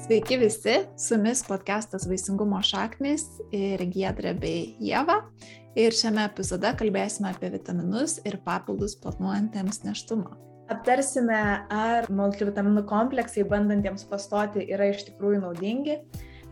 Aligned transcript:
Sveiki 0.00 0.36
visi, 0.40 0.74
su 0.96 1.14
jumis 1.14 1.42
podcastas 1.44 2.06
Vaisingumo 2.08 2.56
šaknis 2.64 3.26
ir 3.52 3.82
Giedrė 3.92 4.30
bei 4.40 4.62
Jėva. 4.80 5.18
Ir 5.76 5.92
šiame 5.92 6.22
epizode 6.24 6.70
kalbėsime 6.80 7.28
apie 7.34 7.50
vitaminus 7.52 8.14
ir 8.24 8.38
papildus 8.46 8.94
planuojantiems 9.02 9.82
neštumą. 9.84 10.32
Aptarsime, 10.72 11.42
ar 11.68 12.08
multivitaminų 12.08 12.86
kompleksai 12.88 13.44
bandantiems 13.50 14.06
pastoti 14.08 14.64
yra 14.72 14.88
iš 14.94 15.04
tikrųjų 15.10 15.42
naudingi, 15.44 15.98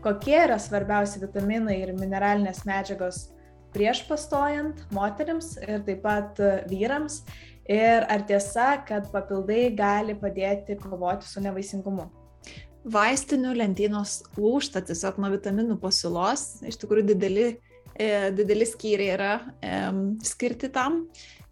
kokie 0.05 0.37
yra 0.43 0.61
svarbiausi 0.61 1.23
vitaminai 1.25 1.79
ir 1.81 1.95
mineralinės 1.97 2.61
medžiagos 2.69 3.25
prieš 3.73 4.05
pastojant 4.11 4.85
moteriams 4.93 5.55
ir 5.65 5.81
taip 5.89 6.05
pat 6.05 6.45
vyrams. 6.69 7.23
Ir 7.65 8.05
ar 8.05 8.29
tiesa, 8.29 8.75
kad 8.85 9.09
papildai 9.09 9.71
gali 9.77 10.13
padėti 10.21 10.77
kovoti 10.85 11.25
su 11.25 11.41
nevaisingumu 11.41 12.11
vaistinių 12.87 13.55
lentynos 13.57 14.19
lūšta 14.39 14.83
tiesiog 14.87 15.19
nuo 15.19 15.33
vitaminų 15.33 15.79
pasiūlos. 15.81 16.61
Iš 16.67 16.79
tikrųjų 16.81 17.09
dideli, 17.11 17.49
e, 17.95 18.29
dideli 18.35 18.67
skyriai 18.67 19.11
yra 19.15 19.33
e, 19.59 19.75
skirti 20.25 20.71
tam. 20.73 21.03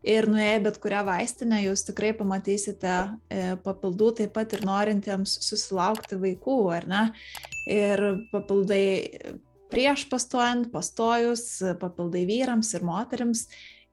Ir 0.07 0.29
nuėję 0.29 0.61
bet 0.63 0.77
kurią 0.79 1.01
vaistinę 1.07 1.59
jūs 1.65 1.83
tikrai 1.89 2.13
pamatysite 2.15 2.93
e, 3.27 3.41
papildų 3.63 4.13
taip 4.21 4.35
pat 4.37 4.53
ir 4.55 4.63
norintiems 4.67 5.33
susilaukti 5.43 6.19
vaikų, 6.21 6.59
ar 6.77 6.87
ne? 6.87 7.03
Ir 7.67 8.03
papildai 8.31 8.85
prieš 9.73 10.05
pastojant, 10.07 10.69
pastojus, 10.71 11.57
papildai 11.81 12.23
vyrams 12.29 12.71
ir 12.77 12.87
moteriams. 12.87 13.47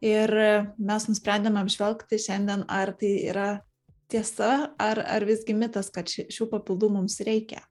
Ir 0.04 0.30
mes 0.76 1.06
nusprendėme 1.08 1.62
apžvelgti 1.64 2.18
šiandien, 2.20 2.66
ar 2.68 2.92
tai 3.00 3.14
yra 3.24 3.48
tiesa 4.10 4.74
ar, 4.80 5.00
ar 5.00 5.26
visgi 5.28 5.56
mitas, 5.56 5.90
kad 5.94 6.10
šių 6.10 6.50
papildų 6.52 6.90
mums 6.96 7.20
reikia? 7.26 7.62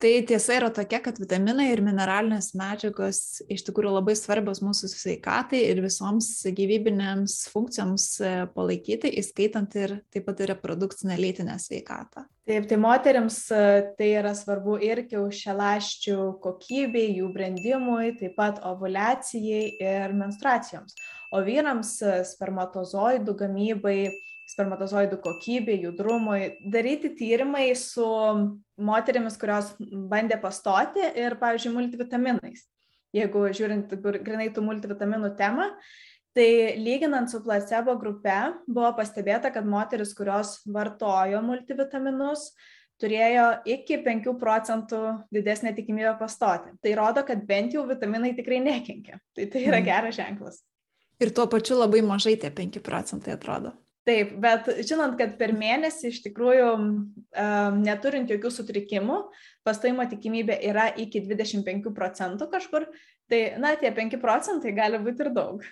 Tai 0.00 0.22
tiesa 0.24 0.54
yra 0.56 0.70
tokia, 0.72 0.96
kad 1.04 1.18
vitaminai 1.20 1.66
ir 1.74 1.82
mineralinės 1.84 2.54
medžiagos 2.56 3.42
iš 3.52 3.66
tikrųjų 3.66 3.90
labai 3.98 4.14
svarbios 4.16 4.62
mūsų 4.64 4.88
sveikatai 4.88 5.60
ir 5.66 5.82
visoms 5.84 6.30
gyvybinėms 6.56 7.34
funkcijoms 7.52 8.06
e, 8.24 8.30
palaikyti, 8.54 9.10
įskaitant 9.20 9.76
ir 9.76 9.98
taip 10.08 10.24
pat 10.24 10.40
ir 10.40 10.54
reprodukcinę 10.54 11.18
lytinę 11.20 11.58
sveikatą. 11.60 12.24
Taip, 12.48 12.70
tai 12.70 12.78
moteriams 12.80 13.36
e, 13.52 13.60
tai 14.00 14.08
yra 14.22 14.32
svarbu 14.38 14.78
ir 14.88 15.04
kiaušialaščių 15.10 16.16
kokybei, 16.48 17.10
jų 17.18 17.28
brandimui, 17.36 18.14
taip 18.22 18.38
pat 18.40 18.64
ovulacijai 18.72 19.66
ir 19.84 20.16
menstruacijoms. 20.16 20.96
O 21.36 21.44
vyrams 21.44 21.98
e, 22.00 22.16
spermatozoidų 22.32 23.36
gamybai 23.44 23.98
spermatozoidų 24.50 25.20
kokybei, 25.24 25.78
judrumui, 25.84 26.56
daryti 26.72 27.12
tyrimai 27.18 27.70
su 27.78 28.06
moterimis, 28.80 29.38
kurios 29.40 29.72
bandė 30.10 30.40
pastoti 30.42 31.04
ir, 31.18 31.38
pavyzdžiui, 31.40 31.74
multivitaminais. 31.76 32.66
Jeigu 33.16 33.48
žiūrint 33.56 33.90
grinai 34.22 34.50
tų 34.54 34.62
multivitaminų 34.66 35.32
temą, 35.38 35.70
tai 36.36 36.76
lyginant 36.78 37.30
su 37.30 37.40
placebo 37.42 37.96
grupe 37.98 38.36
buvo 38.68 38.92
pastebėta, 38.98 39.50
kad 39.54 39.66
moteris, 39.66 40.14
kurios 40.14 40.60
vartojo 40.70 41.42
multivitaminus, 41.42 42.52
turėjo 43.00 43.46
iki 43.68 43.98
5 44.04 44.32
procentų 44.40 45.00
didesnę 45.34 45.72
tikimybę 45.76 46.14
pastoti. 46.20 46.74
Tai 46.84 46.96
rodo, 46.98 47.24
kad 47.26 47.42
bent 47.48 47.74
jau 47.74 47.86
vitaminai 47.88 48.34
tikrai 48.36 48.60
nekenkia. 48.62 49.18
Tai 49.34 49.46
tai 49.50 49.64
yra 49.64 49.80
mhm. 49.80 49.86
geras 49.88 50.18
ženklas. 50.20 50.60
Ir 51.20 51.34
tuo 51.36 51.44
pačiu 51.52 51.80
labai 51.80 52.00
mažai 52.04 52.36
tie 52.40 52.52
5 52.52 52.80
procentai 52.84 53.34
atrodo. 53.36 53.74
Taip, 54.08 54.32
bet 54.40 54.68
žinant, 54.88 55.12
kad 55.20 55.34
per 55.36 55.52
mėnesį 55.52 56.08
iš 56.08 56.22
tikrųjų 56.24 56.70
neturint 57.82 58.30
jokių 58.32 58.52
sutrikimų, 58.54 59.18
pastojimo 59.66 60.06
tikimybė 60.08 60.56
yra 60.70 60.88
iki 60.96 61.20
25 61.26 61.92
procentų 61.96 62.48
kažkur, 62.54 62.88
tai, 63.30 63.42
na, 63.60 63.74
tie 63.80 63.92
5 63.94 64.16
procentai 64.22 64.72
gali 64.76 65.02
būti 65.04 65.26
ir 65.26 65.32
daug. 65.36 65.66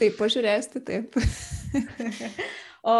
taip, 0.00 0.16
pažiūrės, 0.16 0.72
tai 0.72 0.82
taip. 0.88 1.20
o 2.94 2.96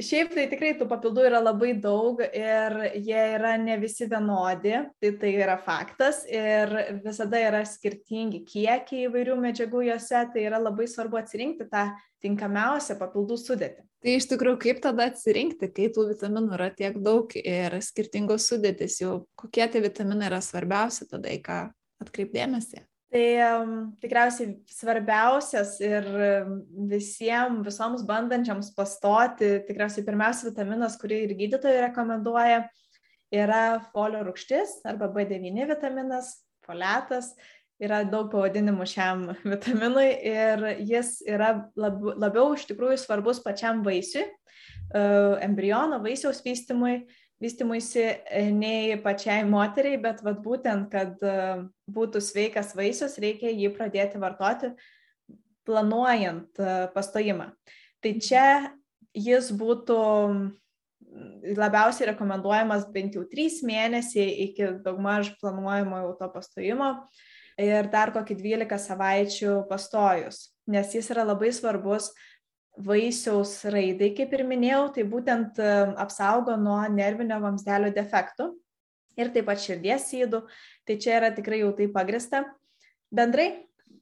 Šiaip 0.00 0.32
tai 0.32 0.46
tikrai 0.48 0.70
tų 0.78 0.86
papildų 0.88 1.26
yra 1.28 1.40
labai 1.42 1.74
daug 1.76 2.20
ir 2.24 2.76
jie 2.96 3.20
yra 3.36 3.52
ne 3.60 3.76
visi 3.80 4.06
vienodi, 4.08 4.72
tai 5.02 5.10
tai 5.20 5.32
yra 5.36 5.58
faktas 5.60 6.22
ir 6.24 6.72
visada 7.04 7.40
yra 7.40 7.60
skirtingi 7.68 8.40
kiekiai 8.48 9.08
įvairių 9.08 9.36
medžiagų 9.42 9.84
juose, 9.90 10.24
tai 10.32 10.46
yra 10.46 10.60
labai 10.62 10.88
svarbu 10.88 11.20
atsirinkti 11.20 11.68
tą 11.72 11.90
tinkamiausią 12.24 12.96
papildų 13.00 13.38
sudėtį. 13.40 13.84
Tai 14.00 14.14
iš 14.16 14.30
tikrųjų, 14.30 14.60
kaip 14.64 14.80
tada 14.84 15.10
atsirinkti, 15.10 15.68
kai 15.76 15.90
tų 15.92 16.06
vitaminų 16.14 16.56
yra 16.56 16.70
tiek 16.72 16.96
daug 17.04 17.34
ir 17.36 17.76
skirtingos 17.84 18.48
sudėtis, 18.48 19.02
jau 19.02 19.26
kokie 19.36 19.66
tie 19.68 19.84
vitaminai 19.84 20.30
yra 20.30 20.40
svarbiausi 20.44 21.10
tada, 21.10 21.28
į 21.28 21.42
ką 21.44 21.66
atkreipdėmėsi? 22.00 22.86
Tai 23.10 23.22
um, 23.42 23.70
tikriausiai 23.98 24.52
svarbiausias 24.70 25.72
ir 25.82 26.04
visiems, 26.92 27.64
visoms 27.66 28.04
bandančiams 28.06 28.68
pastoti, 28.76 29.56
tikriausiai 29.66 30.04
pirmiausia 30.06 30.52
vitaminas, 30.52 30.94
kurį 31.00 31.24
ir 31.24 31.34
gydytojai 31.40 31.80
rekomenduoja, 31.88 32.60
yra 33.34 33.64
folio 33.90 34.22
rūgštis 34.28 34.84
arba 34.86 35.10
B9 35.10 35.66
vitaminas, 35.72 36.36
foliatas. 36.66 37.34
Yra 37.80 38.02
daug 38.04 38.28
pavadinimų 38.30 38.84
šiam 38.86 39.24
vitaminui 39.54 40.10
ir 40.30 40.66
jis 40.84 41.16
yra 41.26 41.54
lab, 41.80 42.02
labiau 42.14 42.52
iš 42.54 42.68
tikrųjų 42.68 43.00
svarbus 43.00 43.40
pačiam 43.42 43.80
vaisiui, 43.82 44.26
embriono 44.92 45.98
vaisiaus 46.04 46.42
vystimui 46.44 47.00
vystimuisi 47.40 48.02
e, 48.04 48.44
nei 48.52 48.96
pačiai 49.00 49.44
moteriai, 49.48 50.00
bet 50.00 50.20
vat, 50.24 50.40
būtent, 50.44 50.90
kad 50.92 51.20
e, 51.24 51.36
būtų 51.90 52.22
sveikas 52.24 52.74
vaisius, 52.76 53.18
reikia 53.22 53.52
jį 53.52 53.72
pradėti 53.76 54.20
vartoti 54.20 54.74
planuojant 55.68 56.60
e, 56.60 56.76
pastojimą. 56.94 57.50
Tai 58.00 58.12
čia 58.20 58.46
jis 59.16 59.50
būtų 59.56 59.98
labiausiai 61.58 62.12
rekomenduojamas 62.12 62.86
bent 62.94 63.16
jau 63.16 63.24
3 63.28 63.64
mėnesiai 63.66 64.30
iki 64.46 64.68
daugmaž 64.84 65.32
planuojamo 65.40 66.04
jau 66.04 66.12
to 66.20 66.28
pastojimo 66.36 66.90
ir 67.60 67.88
dar 67.92 68.12
kokį 68.14 68.36
12 68.38 68.78
savaičių 68.84 69.56
pastojus, 69.68 70.44
nes 70.70 70.94
jis 70.94 71.10
yra 71.12 71.26
labai 71.26 71.50
svarbus 71.52 72.12
vaisiaus 72.84 73.54
raidai, 73.72 74.12
kaip 74.16 74.32
ir 74.36 74.44
minėjau, 74.48 74.84
tai 74.94 75.04
būtent 75.08 75.58
e, 75.60 75.70
apsaugo 76.00 76.56
nuo 76.60 76.80
nervinio 76.92 77.40
vamzdelio 77.42 77.92
defektų 77.94 78.50
ir 79.20 79.32
taip 79.34 79.48
pat 79.50 79.60
širdies 79.62 80.06
sydų, 80.10 80.44
tai 80.88 80.96
čia 81.02 81.18
yra 81.18 81.32
tikrai 81.34 81.62
jau 81.62 81.72
tai 81.76 81.90
pagrista. 81.92 82.44
Bendrai, 83.12 83.48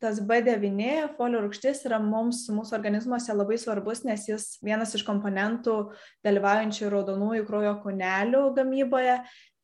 tas 0.03 0.21
B9 0.23 1.15
folio 1.17 1.43
rūgštis 1.43 1.83
yra 1.89 1.99
mums, 2.03 2.45
mūsų 2.55 2.77
organizmuose 2.79 3.35
labai 3.35 3.59
svarbus, 3.59 4.05
nes 4.07 4.29
jis 4.29 4.49
vienas 4.65 4.95
iš 4.95 5.05
komponentų 5.07 5.79
dalyvaujančių 6.27 6.93
raudonųjų 6.95 7.47
kraujo 7.49 7.75
kūnelių 7.83 8.43
gamyboje, 8.59 9.17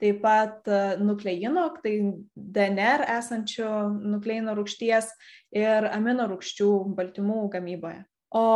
taip 0.03 0.19
pat 0.25 0.67
e, 0.67 0.81
nukleino, 1.03 1.69
tai 1.85 1.95
DNR 2.35 3.07
esančių 3.19 3.71
nukleino 4.17 4.57
rūgšties 4.59 5.13
ir 5.55 5.87
amino 5.93 6.27
rūgščių 6.33 6.73
baltymų 6.99 7.45
gamyboje. 7.55 8.03
O 8.35 8.47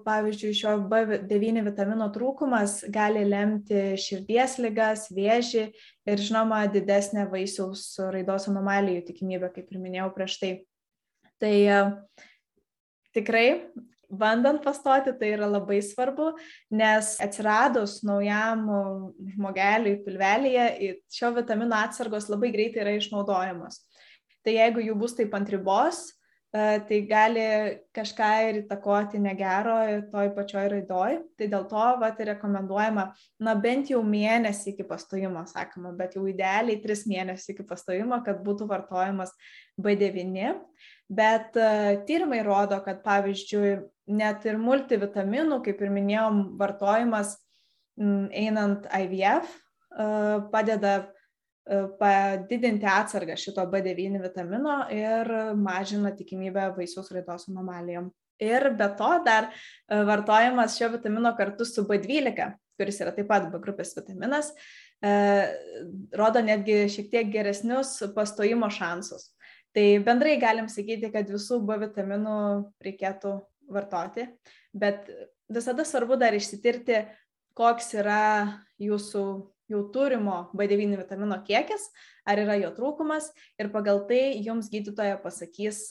pavyzdžiui, 0.00 0.54
šio 0.56 0.70
B9 0.88 1.60
vitamino 1.66 2.06
trūkumas 2.08 2.78
gali 2.88 3.20
lemti 3.28 3.98
širdies 4.00 4.54
ligas, 4.64 5.10
vėžį 5.12 5.64
ir, 6.08 6.22
žinoma, 6.24 6.62
didesnę 6.72 7.26
vaisiaus 7.28 7.82
raidos 8.14 8.48
anomalijų 8.48 9.02
tikimybę, 9.10 9.52
kaip 9.52 9.68
ir 9.68 9.82
minėjau 9.82 10.08
prieš 10.16 10.38
tai. 10.40 10.50
Tai 11.36 11.52
e, 11.52 11.82
tikrai, 13.12 13.44
bandant 14.08 14.64
pastoti, 14.64 15.12
tai 15.20 15.34
yra 15.34 15.52
labai 15.52 15.82
svarbu, 15.84 16.32
nes 16.72 17.12
atsiradus 17.20 18.00
naujam 18.08 18.64
žmogeliui 19.36 19.98
pilvelėje, 20.06 20.94
šio 21.12 21.34
vitamino 21.36 21.76
atsargos 21.76 22.32
labai 22.32 22.54
greitai 22.56 22.86
yra 22.86 22.96
išnaudojamos. 22.96 23.82
Tai 24.40 24.62
jeigu 24.62 24.80
jų 24.80 24.96
bus 24.96 25.12
taip 25.18 25.36
ant 25.36 25.52
ribos, 25.52 26.06
E, 26.06 26.15
tai 26.88 26.98
gali 27.08 27.44
kažką 27.96 28.28
ir 28.48 28.58
įtakoti 28.62 29.18
negero 29.20 29.76
toj 30.12 30.30
pačioj 30.36 30.66
raidoj. 30.72 31.18
Tai 31.38 31.48
dėl 31.52 31.66
to 31.70 31.86
vat, 32.00 32.20
rekomenduojama, 32.30 33.06
na 33.42 33.54
bent 33.60 33.90
jau 33.92 34.02
mėnesį 34.06 34.72
iki 34.72 34.86
pastojimo, 34.88 35.42
sakoma, 35.50 35.92
bet 35.96 36.16
jau 36.16 36.24
idealiai 36.30 36.78
tris 36.82 37.04
mėnesius 37.10 37.52
iki 37.54 37.66
pastojimo, 37.66 38.20
kad 38.26 38.40
būtų 38.46 38.68
vartojamas 38.70 39.34
B9. 39.82 40.54
Bet 41.06 41.54
tyrimai 42.08 42.40
rodo, 42.46 42.78
kad 42.82 43.02
pavyzdžiui, 43.04 43.76
net 44.16 44.46
ir 44.46 44.58
multivitaminų, 44.58 45.60
kaip 45.66 45.82
ir 45.82 45.92
minėjom, 45.94 46.42
vartojimas 46.58 47.36
einant 47.96 48.88
IVF 48.92 49.52
padeda 50.52 50.98
padidinti 51.98 52.86
atsargą 52.86 53.34
šito 53.38 53.64
B9 53.72 54.20
vitamino 54.22 54.76
ir 54.94 55.30
mažina 55.58 56.12
tikimybę 56.14 56.70
vaisiaus 56.76 57.10
raidos 57.14 57.48
anomalijom. 57.50 58.10
Ir 58.42 58.68
be 58.76 58.88
to 58.98 59.10
dar 59.24 59.48
e, 59.48 60.02
vartojimas 60.04 60.76
šio 60.76 60.90
vitamino 60.92 61.32
kartu 61.38 61.64
su 61.64 61.86
B12, 61.88 62.50
kuris 62.76 63.00
yra 63.00 63.14
taip 63.16 63.30
pat 63.30 63.48
B 63.50 63.58
grupės 63.62 63.94
vitaminas, 63.96 64.50
rodo 66.16 66.42
netgi 66.44 66.86
šiek 66.92 67.10
tiek 67.12 67.32
geresnius 67.32 67.98
pastojimo 68.14 68.68
šansus. 68.72 69.30
Tai 69.76 69.84
bendrai 70.04 70.38
galim 70.40 70.68
sakyti, 70.72 71.10
kad 71.12 71.28
visų 71.28 71.60
B 71.68 71.76
vitaminų 71.82 72.36
reikėtų 72.84 73.34
vartoti, 73.72 74.24
bet 74.72 75.10
visada 75.52 75.84
svarbu 75.84 76.16
dar 76.20 76.36
išsitirti, 76.36 77.02
koks 77.56 77.92
yra 77.96 78.22
jūsų 78.80 79.24
jau 79.72 79.82
turimo 79.94 80.46
B9 80.56 80.96
vitamino 80.98 81.38
kiekis, 81.46 81.88
ar 82.26 82.42
yra 82.42 82.58
jo 82.60 82.70
trūkumas 82.76 83.32
ir 83.60 83.72
pagal 83.74 84.04
tai 84.10 84.38
jums 84.44 84.70
gydytoja 84.72 85.18
pasakys, 85.22 85.88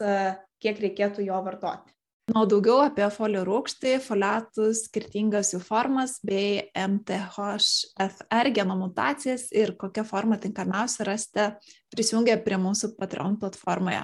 kiek 0.63 0.81
reikėtų 0.87 1.27
jo 1.27 1.41
vartoti. 1.45 1.95
Na, 2.25 2.41
daugiau 2.49 2.79
apie 2.81 3.05
folio 3.13 3.43
rūkštį, 3.45 3.99
foliatus, 4.01 4.87
skirtingas 4.87 5.51
jų 5.53 5.59
formas 5.61 6.15
bei 6.25 6.63
MTHFR 6.73 8.49
geno 8.55 8.77
mutacijas 8.79 9.51
ir 9.53 9.75
kokią 9.77 10.01
formą 10.09 10.39
tinkamiausia 10.41 11.05
rasite 11.05 11.45
prisijungę 11.93 12.39
prie 12.41 12.57
mūsų 12.57 12.95
Patreon 12.97 13.37
platformoje. 13.43 14.01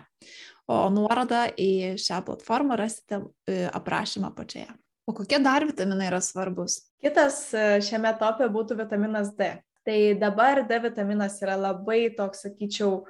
O 0.69 0.83
nuorodą 0.93 1.47
į 1.57 1.97
šią 1.99 2.21
platformą 2.29 2.77
rasite 2.77 3.23
e, 3.49 3.65
aprašymą 3.73 4.29
pačioje. 4.37 4.69
O 5.11 5.13
kokie 5.13 5.41
dar 5.43 5.65
vitaminai 5.67 6.05
yra 6.07 6.21
svarbus? 6.23 6.77
Kitas 7.03 7.49
e, 7.51 7.63
šiame 7.83 8.13
topė 8.15 8.47
būtų 8.53 8.77
vitaminas 8.79 9.33
D. 9.35 9.49
Tai 9.83 9.97
dabar 10.21 10.61
D 10.69 10.77
vitaminas 10.85 11.35
yra 11.43 11.57
labai 11.59 12.05
toks, 12.15 12.45
sakyčiau, 12.45 13.01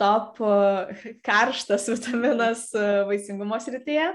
top 0.00 0.40
karštas 1.28 1.86
vitaminas 1.94 2.66
e, 2.74 2.82
vaisingumo 3.06 3.60
srityje. 3.62 4.08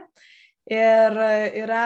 Ir 0.76 1.16
yra 1.64 1.86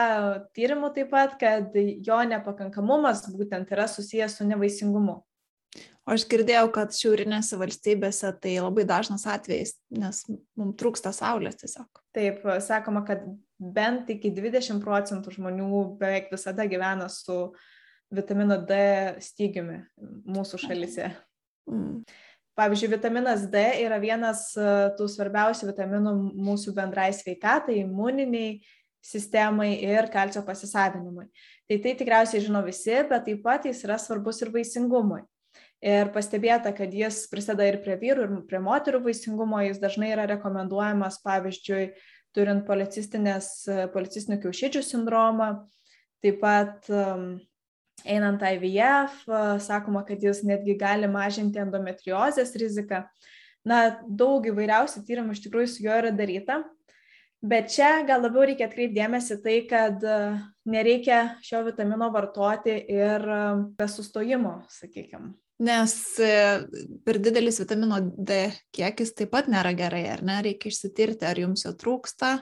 tyrimų 0.56 0.90
taip 0.98 1.14
pat, 1.14 1.38
kad 1.38 1.78
jo 1.78 2.18
nepakankamumas 2.32 3.22
būtent 3.38 3.70
yra 3.72 3.86
susijęs 3.88 4.40
su 4.40 4.50
nevaisingumu. 4.50 5.20
O 6.06 6.14
aš 6.14 6.26
girdėjau, 6.30 6.66
kad 6.74 6.92
šiaurinėse 6.94 7.56
valstybėse 7.58 8.34
tai 8.42 8.58
labai 8.58 8.84
dažnas 8.86 9.24
atvejis, 9.30 9.76
nes 9.94 10.24
mums 10.58 10.76
trūksta 10.82 11.14
saulės 11.14 11.62
tiesiog. 11.62 12.02
Taip, 12.14 12.42
sakoma, 12.66 13.06
kad 13.06 13.24
bent 13.58 14.10
iki 14.12 14.30
20 14.34 14.82
procentų 14.84 15.34
žmonių 15.38 15.82
beveik 16.00 16.30
visada 16.32 16.66
gyvena 16.68 17.08
su 17.12 17.54
vitamino 18.12 18.58
D 18.62 18.78
stygiumi 19.24 19.82
mūsų 20.28 20.60
šalise. 20.66 21.10
Mm. 21.70 22.02
Pavyzdžiui, 22.56 22.94
vitaminas 22.94 23.44
D 23.52 23.60
yra 23.84 23.98
vienas 24.00 24.48
e, 24.56 24.64
tų 24.96 25.10
svarbiausių 25.12 25.68
vitaminų 25.68 26.12
mūsų 26.46 26.72
bendrai 26.76 27.10
sveikatai, 27.12 27.82
imuniniai 27.82 28.62
sistemai 29.04 29.74
ir 29.84 30.08
kalcio 30.12 30.40
pasisavinimui. 30.46 31.26
Tai 31.68 31.78
tai 31.84 31.94
tikriausiai 31.98 32.40
žino 32.46 32.62
visi, 32.64 32.94
bet 33.10 33.26
taip 33.28 33.42
pat 33.44 33.68
jis 33.68 33.82
yra 33.84 33.98
svarbus 34.00 34.40
ir 34.40 34.52
vaisingumui. 34.54 35.20
Ir 35.84 36.08
pastebėta, 36.14 36.72
kad 36.74 36.94
jis 36.96 37.26
prisideda 37.28 37.66
ir 37.68 37.76
prie 37.84 37.98
vyrų, 38.00 38.24
ir 38.24 38.44
prie 38.48 38.60
moterų 38.64 39.02
vaisingumo, 39.04 39.60
jis 39.66 39.78
dažnai 39.82 40.08
yra 40.14 40.24
rekomenduojamas, 40.32 41.20
pavyzdžiui, 41.26 41.90
turint 42.36 42.66
policistinių 42.68 44.38
kiaušidžių 44.44 44.82
sindromą, 44.84 45.50
taip 46.24 46.38
pat 46.42 46.90
um, 46.92 47.36
einant 48.04 48.42
IVF, 48.44 49.24
sakoma, 49.64 50.04
kad 50.06 50.22
jis 50.22 50.42
netgi 50.46 50.76
gali 50.78 51.08
mažinti 51.10 51.62
endometriozės 51.62 52.54
riziką. 52.60 53.04
Na, 53.66 53.80
daug 54.06 54.44
įvairiausių 54.46 55.02
tyrimų 55.08 55.34
iš 55.34 55.42
tikrųjų 55.46 55.70
su 55.72 55.86
juo 55.86 55.96
yra 55.98 56.12
daryta. 56.14 56.60
Bet 57.46 57.68
čia 57.74 58.00
gal 58.06 58.22
labiau 58.24 58.46
reikia 58.48 58.68
atkreipdėmėsi 58.68 59.36
tai, 59.42 59.56
kad 59.70 60.02
nereikia 60.66 61.36
šio 61.44 61.64
vitamino 61.66 62.08
vartoti 62.14 62.78
ir 62.90 63.26
be 63.76 63.88
sustojimo, 63.90 64.60
sakykime. 64.72 65.34
Nes 65.64 65.92
e, 66.20 66.32
per 67.06 67.18
didelis 67.24 67.62
vitamino 67.62 68.02
D 68.02 68.42
kiekis 68.76 69.14
taip 69.16 69.30
pat 69.32 69.46
nėra 69.48 69.72
gerai, 69.76 70.04
ar 70.12 70.24
ne? 70.26 70.40
Reikia 70.44 70.72
išsitirti, 70.72 71.24
ar 71.24 71.40
jums 71.40 71.64
jo 71.64 71.72
trūksta, 71.72 72.34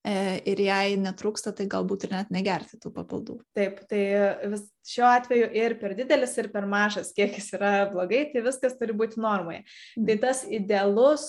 E, 0.00 0.40
ir 0.48 0.60
jei 0.64 0.94
netrūksta, 0.96 1.52
tai 1.52 1.66
galbūt 1.68 2.06
ir 2.06 2.14
net 2.14 2.30
negerti 2.32 2.78
tų 2.80 2.88
papildų. 2.94 3.34
Taip, 3.56 3.82
tai 3.90 4.00
vis, 4.48 4.62
šiuo 4.88 5.04
atveju 5.10 5.50
ir 5.60 5.74
per 5.82 5.92
didelis, 5.98 6.32
ir 6.40 6.48
per 6.54 6.64
mažas 6.68 7.10
kiekis 7.16 7.50
yra 7.58 7.72
blogai, 7.90 8.22
tai 8.32 8.40
viskas 8.46 8.78
turi 8.80 8.96
būti 8.96 9.20
normoje. 9.20 9.60
Mm. 9.98 10.06
Tai 10.08 10.16
tas 10.22 10.40
idealus 10.48 11.26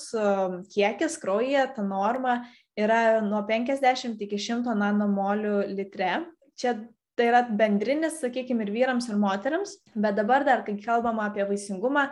kiekis 0.72 1.20
kraujyje, 1.20 1.66
ta 1.76 1.84
norma 1.84 2.38
yra 2.80 3.20
nuo 3.26 3.44
50 3.50 4.24
iki 4.24 4.40
100 4.40 4.78
nanomolių 4.86 5.58
litre. 5.76 6.22
Čia 6.56 6.78
tai 7.22 7.30
yra 7.30 7.44
bendrinis, 7.46 8.18
sakykime, 8.18 8.66
ir 8.66 8.74
vyrams, 8.74 9.06
ir 9.12 9.22
moteriams, 9.22 9.78
bet 9.94 10.18
dabar 10.18 10.42
dar, 10.48 10.66
kai 10.66 10.74
kalbama 10.82 11.28
apie 11.30 11.46
vaisingumą, 11.46 12.08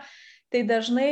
tai 0.54 0.62
dažnai 0.70 1.12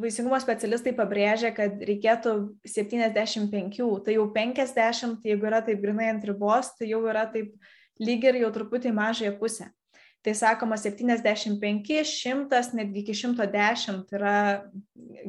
vaisingumo 0.00 0.36
specialistai 0.40 0.92
pabrėžia, 0.96 1.52
kad 1.56 1.80
reikėtų 1.88 2.34
75, 2.68 3.78
tai 4.04 4.16
jau 4.18 4.26
50, 4.34 5.22
tai 5.22 5.32
jeigu 5.32 5.48
yra 5.48 5.62
taip 5.64 5.80
grinai 5.80 6.10
ant 6.12 6.26
ribos, 6.28 6.74
tai 6.76 6.90
jau 6.92 7.00
yra 7.08 7.24
taip 7.32 7.54
lyg 8.02 8.24
ir 8.28 8.42
jau 8.42 8.50
truputį 8.52 8.92
mažąją 8.96 9.36
pusę. 9.40 9.70
Tai 10.22 10.34
sakoma 10.38 10.76
75, 10.78 12.04
100, 12.06 12.60
netgi 12.78 13.02
iki 13.02 13.14
110 13.16 14.12
yra 14.14 14.36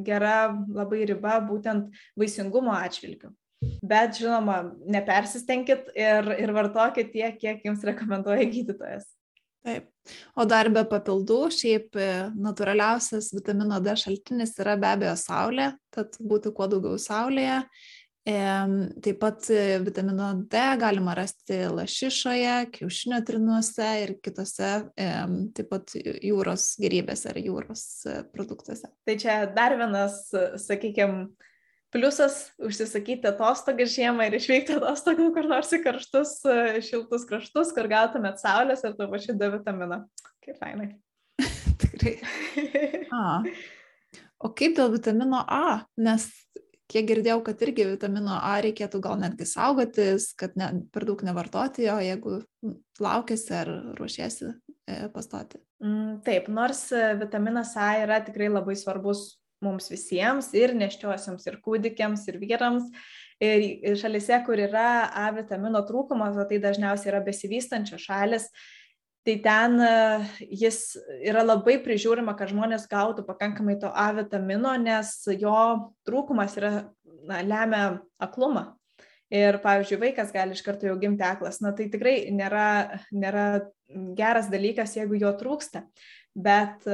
gera 0.06 0.36
labai 0.52 1.02
riba 1.10 1.40
būtent 1.48 1.88
vaisingumo 2.20 2.76
atžvilgiu. 2.76 3.32
Bet 3.84 4.16
žinoma, 4.16 4.62
nepersistengkit 4.88 5.90
ir, 5.98 6.30
ir 6.40 6.52
vartokit 6.56 7.10
tiek, 7.12 7.36
kiek 7.40 7.66
jums 7.66 7.84
rekomenduoja 7.84 8.46
gydytojas. 8.48 9.08
Taip. 9.64 9.88
O 10.36 10.44
dar 10.44 10.68
be 10.72 10.82
papildų, 10.88 11.38
šiaip 11.56 11.96
e, 11.96 12.08
natūraliausias 12.36 13.30
vitamino 13.32 13.78
D 13.80 13.94
šaltinis 13.96 14.52
yra 14.60 14.74
be 14.80 14.90
abejo 14.90 15.14
saulė, 15.16 15.70
tad 15.94 16.18
būti 16.20 16.52
kuo 16.52 16.68
daugiau 16.68 17.00
saulėje. 17.00 17.62
E, 18.24 18.34
taip 19.04 19.18
pat 19.20 19.48
e, 19.52 19.78
vitamino 19.84 20.30
D 20.48 20.60
galima 20.80 21.12
rasti 21.16 21.58
lašišoje, 21.68 22.52
kiaušinio 22.76 23.18
trinuose 23.28 23.88
ir 24.00 24.14
kitose 24.24 24.70
e, 24.96 25.08
taip 25.56 25.68
pat 25.72 25.96
jūros 25.96 26.70
gerybėse 26.80 27.32
ar 27.32 27.40
jūros 27.40 27.82
e, 28.08 28.20
produktuose. 28.32 28.88
Tai 29.04 29.16
čia 29.20 29.42
dar 29.56 29.76
vienas, 29.80 30.22
sakykime, 30.64 31.26
pliusas 31.94 32.50
užsisakyti 32.58 33.28
atostogas 33.30 33.94
žiemą 33.94 34.26
ir 34.26 34.36
išvykti 34.40 34.78
atostogų 34.80 35.30
kur 35.36 35.46
nors 35.50 35.70
į 35.76 35.80
karštus, 35.84 36.36
e, 36.42 36.82
šiltus 36.82 37.26
kraštus, 37.28 37.70
kur 37.76 37.88
gautumėt 37.90 38.42
saulės 38.42 38.82
ir 38.82 38.96
to 38.98 39.06
pačiu 39.12 39.36
D 39.38 39.50
vitaminą. 39.54 40.02
Kaip 40.44 40.58
fainai. 40.58 40.90
Tikrai. 41.82 42.16
A. 43.14 43.42
O 44.42 44.50
kaip 44.50 44.74
dėl 44.76 44.90
vitamino 44.96 45.44
A? 45.46 45.84
Nes 46.00 46.26
kiek 46.90 47.06
girdėjau, 47.08 47.38
kad 47.46 47.62
irgi 47.64 47.86
vitamino 47.94 48.40
A 48.42 48.58
reikėtų 48.64 49.00
gal 49.04 49.16
netgi 49.22 49.46
saugotis, 49.48 50.32
kad 50.38 50.58
ne, 50.60 50.72
per 50.92 51.06
daug 51.08 51.22
nevartoti 51.26 51.86
jo, 51.86 51.96
jeigu 52.02 52.40
laukėsi 53.02 53.54
ar 53.62 53.70
ruošiesi 54.00 54.50
e, 54.50 54.98
pastoti. 55.14 55.62
Mm, 55.84 56.20
taip, 56.26 56.50
nors 56.52 56.88
e, 56.92 57.06
vitaminas 57.22 57.76
A 57.78 57.94
yra 58.02 58.18
tikrai 58.26 58.50
labai 58.50 58.76
svarbus 58.78 59.28
mums 59.64 59.90
visiems, 59.92 60.52
ir 60.56 60.74
neščiosiams, 60.76 61.46
ir 61.48 61.58
kūdikiams, 61.64 62.28
ir 62.30 62.40
vyrams. 62.42 62.88
Ir 63.42 63.96
šalise, 63.98 64.36
kur 64.46 64.60
yra 64.62 65.10
A 65.10 65.26
vitamino 65.34 65.82
trūkumas, 65.88 66.36
o 66.38 66.44
tai 66.48 66.60
dažniausiai 66.62 67.10
yra 67.10 67.20
besivystančios 67.24 68.04
šalis, 68.06 68.46
tai 69.26 69.34
ten 69.42 69.74
e, 69.82 69.90
jis 70.62 70.78
yra 71.24 71.42
labai 71.42 71.78
prižiūrima, 71.82 72.36
kad 72.38 72.52
žmonės 72.52 72.86
gautų 72.90 73.24
pakankamai 73.26 73.78
to 73.82 73.90
A 73.90 74.10
vitamino, 74.16 74.76
nes 74.80 75.16
jo 75.40 75.58
trūkumas 76.06 76.56
yra, 76.60 76.72
na, 77.26 77.40
lemia 77.42 77.84
aklumą. 78.22 78.68
Ir, 79.34 79.58
pavyzdžiui, 79.64 79.98
vaikas 80.02 80.30
gali 80.34 80.54
iš 80.54 80.62
karto 80.62 80.86
jau 80.86 80.94
gimti 81.00 81.24
aklas. 81.26 81.58
Na, 81.64 81.72
tai 81.74 81.88
tikrai 81.90 82.28
nėra, 82.30 83.00
nėra 83.10 83.46
geras 84.14 84.50
dalykas, 84.52 84.94
jeigu 84.98 85.18
jo 85.18 85.32
trūksta. 85.40 85.86
Bet 86.34 86.84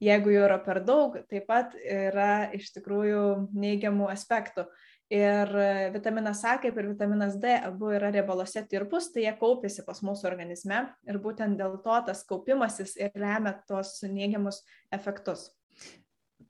jeigu 0.00 0.32
jų 0.34 0.44
yra 0.48 0.58
per 0.64 0.82
daug, 0.86 1.18
taip 1.30 1.46
pat 1.50 1.74
yra 1.80 2.50
iš 2.56 2.72
tikrųjų 2.76 3.24
neigiamų 3.52 4.08
aspektų. 4.12 4.66
Ir 5.10 5.50
vitaminas 5.90 6.44
A, 6.46 6.54
kaip 6.62 6.76
ir 6.78 6.86
vitaminas 6.92 7.34
D, 7.42 7.56
abu 7.66 7.88
yra 7.96 8.12
riebalose 8.14 8.62
tirpus, 8.70 9.08
tai 9.10 9.24
jie 9.24 9.32
kaupiasi 9.40 9.82
pas 9.82 9.98
mūsų 10.06 10.28
organizme 10.30 10.84
ir 11.10 11.18
būtent 11.22 11.58
dėl 11.58 11.80
to 11.82 11.96
tas 12.06 12.22
kaupimasis 12.28 12.94
ir 13.00 13.10
lemia 13.18 13.56
tos 13.66 13.96
neigiamus 14.06 14.62
efektus. 14.94 15.48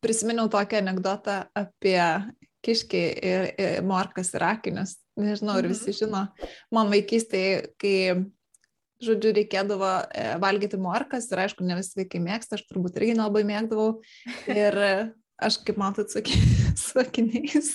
Prisiminiau 0.05 0.51
tokią 0.53 0.83
anegdotą 0.85 1.39
apie 1.57 1.97
kiškį 2.65 3.03
ir, 3.31 3.47
ir 3.57 3.81
morkas 3.89 4.35
ir 4.37 4.45
akinius. 4.45 4.99
Nežinau, 5.21 5.57
ar 5.61 5.69
visi 5.69 5.91
mhm. 5.91 5.97
žino. 5.97 6.23
Man 6.73 6.93
vaikystėje, 6.93 7.73
kai 7.81 7.97
žodžiu, 9.05 9.33
reikėdavo 9.37 9.91
e, 10.13 10.27
valgyti 10.43 10.81
morkas 10.81 11.31
ir 11.31 11.43
aišku, 11.45 11.65
ne 11.67 11.79
visi 11.79 11.99
vaikai 11.99 12.23
mėgsta, 12.25 12.59
aš 12.59 12.67
turbūt 12.69 13.01
irgi 13.01 13.17
nelabai 13.19 13.43
mėgdavau. 13.49 13.91
Ir 14.51 14.79
e, 14.87 14.93
aš, 15.41 15.61
kaip 15.67 15.81
matot, 15.81 16.13
su 16.85 17.03
akiniais. 17.03 17.75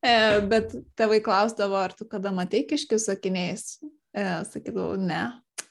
E, 0.00 0.14
bet 0.50 0.76
tėvai 0.98 1.22
klausdavo, 1.24 1.78
ar 1.80 1.96
tu 1.96 2.08
kada 2.10 2.34
matei 2.34 2.64
kiškius 2.68 3.08
su 3.08 3.16
akiniais. 3.16 3.76
Sakydavau, 4.16 4.94
ne, 4.96 5.26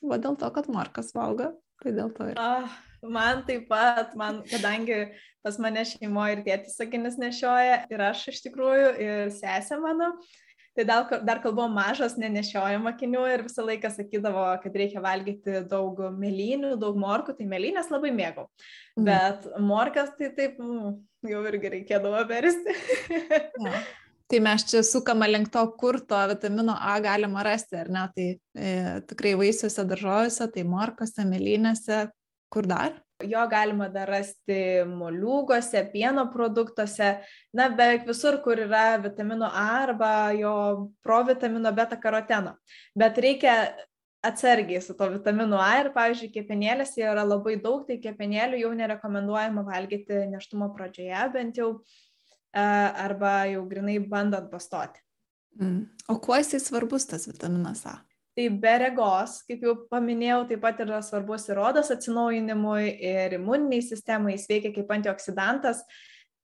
va 0.05 0.19
dėl 0.21 0.35
to, 0.37 0.45
kad 0.53 0.67
morkas 0.69 1.15
valgo, 1.17 1.47
tai 1.81 1.95
dėl 1.97 2.11
to 2.13 2.27
ir. 2.29 2.37
Ah, 2.37 2.75
Man 3.09 3.43
taip 3.45 3.67
pat, 3.69 4.15
man, 4.17 4.41
kadangi 4.49 5.11
pas 5.45 5.57
mane 5.61 5.83
šeimoje 5.85 6.37
ir 6.37 6.41
tėtis 6.45 6.77
sakinis 6.79 7.19
nešioja, 7.21 7.83
ir 7.93 8.01
aš 8.01 8.23
iš 8.31 8.41
tikrųjų, 8.47 8.87
ir 9.01 9.33
sesė 9.35 9.77
mano, 9.81 10.13
tai 10.75 10.85
dar, 10.87 11.19
dar 11.23 11.41
kalbom 11.43 11.71
mažas, 11.75 12.17
nenešiojam 12.19 12.87
akinių 12.91 13.25
ir 13.31 13.43
visą 13.47 13.63
laiką 13.65 13.91
sakydavo, 13.93 14.45
kad 14.63 14.75
reikia 14.75 15.03
valgyti 15.03 15.61
daug 15.71 15.99
mėlynių, 16.19 16.75
daug 16.81 16.97
morkų, 16.99 17.37
tai 17.37 17.47
mėlynės 17.51 17.91
labai 17.93 18.11
mėgau. 18.15 18.49
Mm. 18.99 19.05
Bet 19.07 19.47
morkas 19.63 20.11
tai 20.19 20.33
taip, 20.35 20.59
mm, 20.59 20.97
jau 21.31 21.45
irgi 21.51 21.71
reikėdavo 21.77 22.25
versti. 22.29 22.75
ja. 23.67 23.85
Tai 24.25 24.39
mes 24.41 24.63
čia 24.65 24.81
sukame 24.81 25.27
link 25.29 25.51
to, 25.53 25.61
kur 25.77 25.99
to 26.01 26.17
vitamino 26.31 26.73
A 26.81 26.97
galima 27.03 27.43
rasti, 27.45 27.77
ar 27.77 27.91
ne? 27.93 28.05
Tai 28.15 28.27
e, 28.33 28.71
tikrai 29.11 29.35
vaisiuose, 29.37 29.85
daržovėse, 29.85 30.47
tai 30.51 30.63
morkose, 30.65 31.27
mėlynėse, 31.29 32.07
kur 32.49 32.65
dar? 32.65 32.97
Jo 33.23 33.45
galima 33.47 33.87
dar 33.87 34.09
rasti 34.11 34.83
moliūgose, 34.89 35.85
pieno 35.93 36.25
produktuose, 36.33 37.13
na 37.55 37.69
beveik 37.71 38.03
visur, 38.09 38.41
kur 38.43 38.59
yra 38.59 38.97
vitamino 38.99 39.47
A 39.47 39.67
arba 39.85 40.31
jo 40.35 40.55
provitamino 41.03 41.71
beta 41.71 41.95
karoteno. 41.95 42.57
Bet 42.91 43.17
reikia 43.23 43.53
atsargiai 44.25 44.81
su 44.81 44.97
to 44.99 45.07
vitaminu 45.13 45.55
A 45.61 45.69
ir, 45.79 45.91
pavyzdžiui, 45.95 46.33
kepenėlėse 46.33 47.05
yra 47.05 47.23
labai 47.23 47.55
daug, 47.63 47.85
tai 47.87 48.01
kepenėlių 48.03 48.59
jau 48.65 48.73
nerekomenduojama 48.81 49.63
valgyti 49.69 50.25
neštumo 50.33 50.73
pradžioje, 50.75 51.23
bent 51.37 51.61
jau 51.61 51.69
arba 52.55 53.45
jau 53.51 53.63
grinai 53.69 53.99
bandant 53.99 54.51
pastoti. 54.51 54.99
Mm. 55.59 55.85
O 56.11 56.19
kuo 56.19 56.35
jisai 56.39 56.59
svarbus 56.59 57.07
tas 57.07 57.29
vitaminas 57.29 57.85
A? 57.87 57.95
Tai 58.35 58.45
be 58.59 58.73
regos, 58.81 59.37
kaip 59.47 59.63
jau 59.63 59.75
paminėjau, 59.91 60.41
taip 60.49 60.61
pat 60.65 60.81
yra 60.83 60.99
svarbus 61.05 61.47
ir 61.47 61.61
odos 61.63 61.91
atsinaujinimui, 61.93 62.89
ir 62.99 63.37
imuniniai 63.37 63.83
sistemai, 63.85 64.33
jis 64.35 64.49
veikia 64.49 64.73
kaip 64.75 64.91
antioksidantas, 64.91 65.79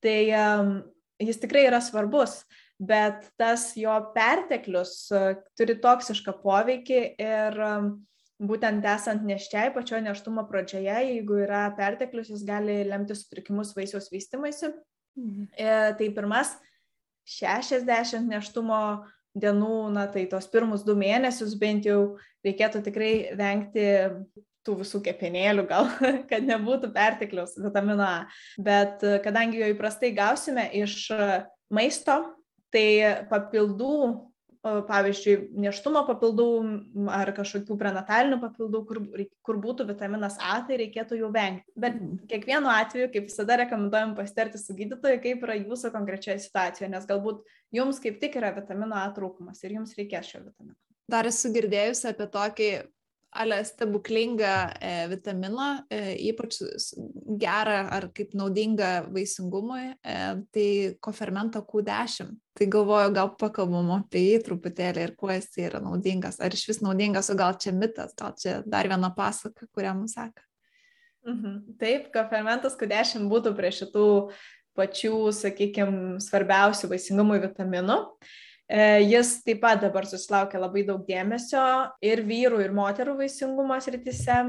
tai 0.03 0.19
um, 0.39 0.77
jis 1.19 1.41
tikrai 1.41 1.65
yra 1.67 1.81
svarbus, 1.83 2.37
bet 2.79 3.27
tas 3.39 3.73
jo 3.77 3.97
perteklius 4.15 4.93
uh, 5.11 5.33
turi 5.59 5.75
toksišką 5.83 6.37
poveikį 6.45 7.01
ir 7.21 7.59
um, 7.67 7.91
būtent 8.39 8.87
esant 8.87 9.27
neščiai 9.27 9.73
pačioje 9.75 10.05
neštumo 10.07 10.47
pradžioje, 10.47 10.95
jeigu 11.11 11.43
yra 11.43 11.65
perteklius, 11.75 12.31
jis 12.31 12.47
gali 12.47 12.79
lemti 12.87 13.19
sutrikimus 13.19 13.75
vaisiaus 13.75 14.07
vystimaisi 14.15 14.71
Mhm. 15.17 15.47
E, 15.57 15.93
tai 15.97 16.09
pirmas 16.15 16.55
60 17.27 18.27
neštumo 18.27 19.05
dienų, 19.37 19.91
na 19.95 20.07
tai 20.11 20.25
tos 20.31 20.47
pirmus 20.51 20.85
du 20.87 20.95
mėnesius 20.97 21.55
bent 21.59 21.87
jau 21.87 22.17
reikėtų 22.45 22.81
tikrai 22.87 23.13
vengti 23.37 23.85
tų 24.65 24.77
visų 24.83 25.01
kepenėlių 25.05 25.65
gal, 25.69 25.89
kad 26.31 26.45
nebūtų 26.45 26.91
pertekliaus 26.95 27.55
vitamino 27.61 28.05
A. 28.05 28.17
Bet 28.61 29.03
kadangi 29.25 29.61
jo 29.61 29.71
įprastai 29.73 30.13
gausime 30.17 30.67
iš 30.81 31.07
maisto, 31.73 32.21
tai 32.71 33.25
papildų 33.31 33.95
pavyzdžiui, 34.61 35.35
neštumo 35.63 36.03
papildų 36.05 36.45
ar 37.09 37.31
kažkokių 37.33 37.77
prenatalinių 37.79 38.37
papildų, 38.43 38.81
kur, 38.85 38.99
kur 39.47 39.57
būtų 39.63 39.87
vitaminas 39.89 40.37
A, 40.37 40.59
tai 40.67 40.77
reikėtų 40.83 41.17
jų 41.17 41.31
vengti. 41.33 41.73
Bet 41.73 41.97
mhm. 41.97 42.27
kiekvienu 42.29 42.69
atveju, 42.69 43.09
kaip 43.15 43.27
visada, 43.31 43.57
rekomenduojam 43.63 44.13
pasitarti 44.17 44.61
su 44.61 44.77
gydytoju, 44.77 45.21
kaip 45.23 45.45
yra 45.47 45.57
jūsų 45.63 45.93
konkrečioje 45.95 46.37
situacijoje, 46.45 46.91
nes 46.93 47.09
galbūt 47.09 47.41
jums 47.73 48.01
kaip 48.03 48.21
tik 48.21 48.37
yra 48.37 48.53
vitamino 48.57 49.01
A 49.01 49.07
trūkumas 49.15 49.63
ir 49.65 49.79
jums 49.79 49.95
reikės 49.97 50.29
šio 50.29 50.43
vitamino. 50.45 50.77
Dar 51.11 51.27
esu 51.27 51.49
girdėjusi 51.51 52.11
apie 52.13 52.29
tokį 52.31 52.71
ale 53.31 53.65
stebuklingą 53.65 54.45
e, 54.45 55.07
vitaminą, 55.09 55.67
e, 55.89 56.15
ypač 56.15 56.57
gerą 57.39 57.87
ar 57.95 58.09
kaip 58.13 58.33
naudingą 58.35 59.07
vaisingumui, 59.13 59.93
e, 60.03 60.17
tai 60.51 60.67
kofermentą 60.99 61.63
Q10. 61.63 62.35
Tai 62.53 62.67
galvoju, 62.67 63.13
gal 63.15 63.31
pakalbam 63.39 63.93
apie 63.95 64.25
jį 64.25 64.43
truputėlį 64.49 65.05
ir 65.07 65.15
kuo 65.15 65.31
jis 65.31 65.47
yra 65.63 65.79
naudingas. 65.79 66.41
Ar 66.43 66.51
iš 66.51 66.65
vis 66.67 66.81
naudingas, 66.83 67.31
o 67.31 67.37
gal 67.39 67.55
čia 67.55 67.71
mitas, 67.71 68.11
gal 68.19 68.35
čia 68.35 68.59
dar 68.67 68.91
viena 68.91 69.13
pasaka, 69.15 69.69
kurią 69.71 69.95
mums 70.01 70.17
seka. 70.19 70.43
Mhm. 71.23 71.77
Taip, 71.79 72.11
kofermentas 72.11 72.75
Q10 72.75 73.29
būtų 73.31 73.55
prie 73.55 73.71
šitų 73.71 74.07
pačių, 74.75 75.15
sakykime, 75.35 76.19
svarbiausių 76.23 76.91
vaisingumui 76.91 77.39
vitaminų. 77.43 77.99
Uh, 78.01 78.39
jis 78.71 79.37
taip 79.45 79.61
pat 79.63 79.81
dabar 79.83 80.07
susilaukia 80.07 80.59
labai 80.61 80.85
daug 80.87 81.01
dėmesio 81.07 81.63
ir 82.03 82.23
vyrų, 82.27 82.61
ir 82.63 82.75
moterų 82.75 83.17
vaisingumo 83.19 83.79
srityse. 83.83 84.41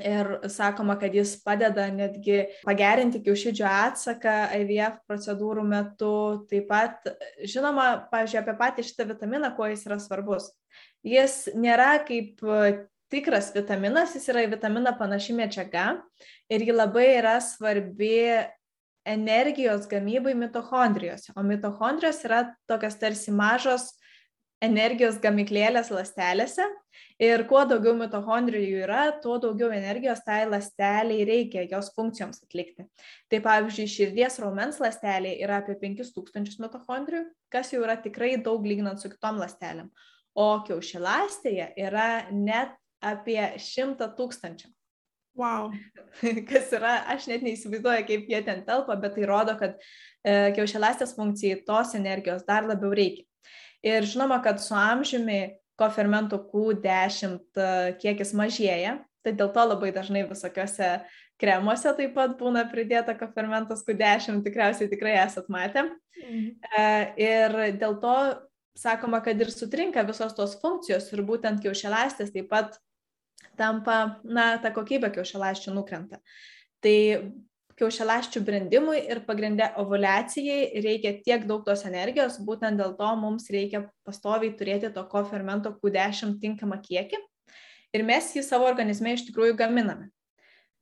Ir 0.00 0.28
sakoma, 0.48 0.94
kad 0.96 1.12
jis 1.12 1.34
padeda 1.44 1.84
netgi 1.92 2.46
pagerinti 2.64 3.20
kiaušidžio 3.22 3.66
atsaką 3.68 4.36
IVF 4.62 5.02
procedūrų 5.10 5.66
metu. 5.68 6.14
Taip 6.48 6.70
pat, 6.70 7.10
žinoma, 7.44 8.06
pažiūrėjau, 8.10 8.46
apie 8.46 8.54
patį 8.62 8.86
šitą 8.88 9.06
vitaminą, 9.10 9.52
kuo 9.58 9.68
jis 9.68 9.84
yra 9.90 9.98
svarbus. 10.00 10.48
Jis 11.04 11.44
nėra 11.52 11.98
kaip 12.08 12.40
tikras 13.12 13.52
vitaminas, 13.52 14.16
jis 14.16 14.30
yra 14.32 14.46
į 14.46 14.54
vitaminą 14.54 14.94
panaši 14.96 15.36
medžiaga 15.36 15.98
ir 16.48 16.64
ji 16.64 16.72
labai 16.72 17.10
yra 17.18 17.36
svarbi 17.44 18.16
energijos 19.06 19.88
gamybai 19.90 20.34
mitochondrijose. 20.38 21.32
O 21.36 21.42
mitochondrijos 21.42 22.22
yra 22.28 22.44
tokios 22.70 22.96
tarsi 23.00 23.34
mažos 23.34 23.90
energijos 24.62 25.18
gamyklėlės 25.22 25.90
lastelėse. 25.90 26.64
Ir 27.22 27.44
kuo 27.50 27.62
daugiau 27.68 27.94
mitochondrijų 27.98 28.82
yra, 28.84 29.04
tuo 29.22 29.38
daugiau 29.42 29.70
energijos 29.74 30.22
tai 30.26 30.42
lasteliai 30.48 31.24
reikia 31.26 31.64
jos 31.70 31.90
funkcijoms 31.96 32.42
atlikti. 32.44 32.86
Tai 33.30 33.40
pavyzdžiui, 33.44 33.88
širdies 33.90 34.38
raumens 34.42 34.78
lastelė 34.82 35.34
yra 35.42 35.60
apie 35.62 35.76
5000 35.80 36.60
mitochondrijų, 36.62 37.24
kas 37.52 37.72
jau 37.74 37.82
yra 37.86 37.96
tikrai 38.02 38.36
daug 38.42 38.66
lyginant 38.66 39.02
su 39.02 39.10
kitom 39.12 39.40
lastelėm. 39.42 39.90
O 40.34 40.48
kiaušilastėje 40.66 41.72
yra 41.88 42.28
net 42.30 42.76
apie 43.02 43.40
100 43.58 44.12
tūkstančių. 44.18 44.70
Wow. 45.38 45.72
Kas 46.50 46.72
yra, 46.76 46.98
aš 47.14 47.26
net 47.30 47.44
neįsivaizduoju, 47.46 48.04
kaip 48.08 48.28
jie 48.28 48.40
ten 48.44 48.62
telpa, 48.66 48.96
bet 49.00 49.16
tai 49.16 49.24
rodo, 49.28 49.54
kad 49.60 49.78
e, 49.80 50.52
kiaušialastės 50.56 51.14
funkcijai 51.16 51.62
tos 51.66 51.94
energijos 51.96 52.44
dar 52.48 52.68
labiau 52.68 52.92
reikia. 52.96 53.24
Ir 53.82 54.06
žinoma, 54.06 54.38
kad 54.44 54.60
su 54.62 54.76
amžiumi 54.78 55.56
kofermentų 55.80 56.38
Q10 56.52 57.40
e, 57.56 57.72
kiekis 58.02 58.34
mažėja, 58.38 58.98
tai 59.24 59.34
dėl 59.38 59.50
to 59.54 59.64
labai 59.64 59.90
dažnai 59.94 60.26
visokiose 60.28 60.92
kremuose 61.42 61.90
taip 61.96 62.14
pat 62.14 62.36
būna 62.38 62.66
pridėta 62.70 63.16
kofermentas 63.18 63.82
Q10, 63.86 64.44
tikriausiai 64.44 64.90
tikrai 64.92 65.16
esat 65.24 65.48
matę. 65.50 65.88
Mhm. 66.22 66.48
E, 66.76 66.86
ir 67.24 67.58
dėl 67.80 67.98
to 68.04 68.16
sakoma, 68.78 69.20
kad 69.24 69.40
ir 69.40 69.50
sutrinka 69.52 70.04
visos 70.08 70.36
tos 70.36 70.54
funkcijos 70.60 71.10
ir 71.12 71.24
būtent 71.26 71.60
kiaušialastės 71.64 72.32
taip 72.36 72.48
pat 72.52 72.76
tampa, 73.58 74.18
na, 74.24 74.56
ta 74.62 74.72
kokybė 74.74 75.12
kiaušialąsčių 75.14 75.74
nukrenta. 75.76 76.20
Tai 76.82 76.96
kiaušialąsčių 77.80 78.42
brandimui 78.46 79.00
ir 79.10 79.22
pagrindė 79.26 79.70
ovulacijai 79.80 80.82
reikia 80.84 81.14
tiek 81.24 81.46
daug 81.48 81.64
tos 81.66 81.84
energijos, 81.88 82.38
būtent 82.46 82.80
dėl 82.80 82.96
to 82.98 83.10
mums 83.18 83.48
reikia 83.52 83.86
pastoviai 84.06 84.54
turėti 84.58 84.92
to 84.94 85.04
kofermento 85.10 85.72
Q10 85.82 86.38
tinkamą 86.42 86.78
kiekį 86.84 87.20
ir 87.96 88.04
mes 88.08 88.32
jį 88.36 88.44
savo 88.46 88.68
organizme 88.70 89.14
iš 89.16 89.26
tikrųjų 89.28 89.56
gaminame. 89.60 90.10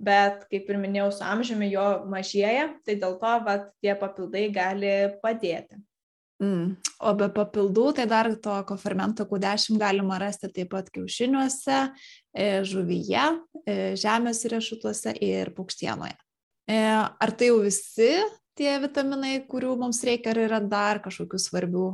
Bet, 0.00 0.46
kaip 0.48 0.68
ir 0.72 0.78
minėjau, 0.80 1.10
su 1.12 1.24
amžiumi 1.28 1.68
jo 1.74 1.86
mažėja, 2.08 2.70
tai 2.86 2.96
dėl 2.96 3.18
to 3.20 3.32
vat, 3.44 3.68
tie 3.84 3.92
papildai 4.00 4.46
gali 4.54 4.94
padėti. 5.20 5.76
Mm. 6.40 6.78
O 7.04 7.12
be 7.20 7.26
papildų, 7.36 7.90
tai 7.98 8.06
dar 8.08 8.30
to 8.40 8.54
kofermento 8.68 9.26
Q10 9.28 9.76
galima 9.80 10.16
rasti 10.22 10.48
taip 10.48 10.70
pat 10.72 10.88
kiaušiniuose, 10.94 11.82
žuvyje, 12.36 13.24
e, 13.64 13.74
žemės 13.98 14.44
riešutuose 14.50 15.14
ir 15.24 15.52
paukštienoje. 15.56 16.14
E, 16.70 16.78
ar 16.86 17.32
tai 17.34 17.50
jau 17.50 17.58
visi 17.64 18.12
tie 18.58 18.76
vitaminai, 18.82 19.40
kurių 19.50 19.74
mums 19.80 20.02
reikia, 20.06 20.34
ar 20.34 20.42
yra 20.44 20.60
dar 20.62 21.02
kažkokių 21.02 21.40
svarbių, 21.40 21.88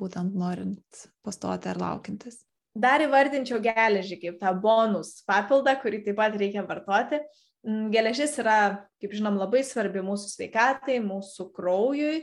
būtent 0.00 0.32
norint 0.40 1.00
pastoti 1.20 1.68
ar 1.68 1.76
laukintis? 1.76 2.38
Dar 2.72 3.02
įvardinčiau 3.04 3.58
geležį 3.60 4.16
kaip 4.22 4.38
tą 4.40 4.54
bonus 4.56 5.18
papildą, 5.28 5.74
kurį 5.82 6.00
taip 6.06 6.16
pat 6.16 6.38
reikia 6.40 6.62
vartoti. 6.64 7.18
Mm, 7.66 7.90
geležis 7.92 8.38
yra, 8.40 8.86
kaip 9.02 9.12
žinom, 9.12 9.36
labai 9.36 9.60
svarbi 9.66 10.00
mūsų 10.04 10.30
sveikatai, 10.32 10.96
mūsų 11.04 11.50
kraujui 11.52 12.22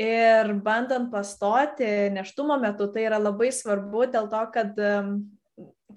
Ir 0.00 0.52
bandant 0.64 1.10
pastoti 1.12 1.84
neštumo 2.14 2.56
metu, 2.62 2.86
tai 2.92 3.02
yra 3.08 3.18
labai 3.18 3.50
svarbu 3.52 4.06
dėl 4.12 4.30
to, 4.30 4.42
kad 4.54 4.78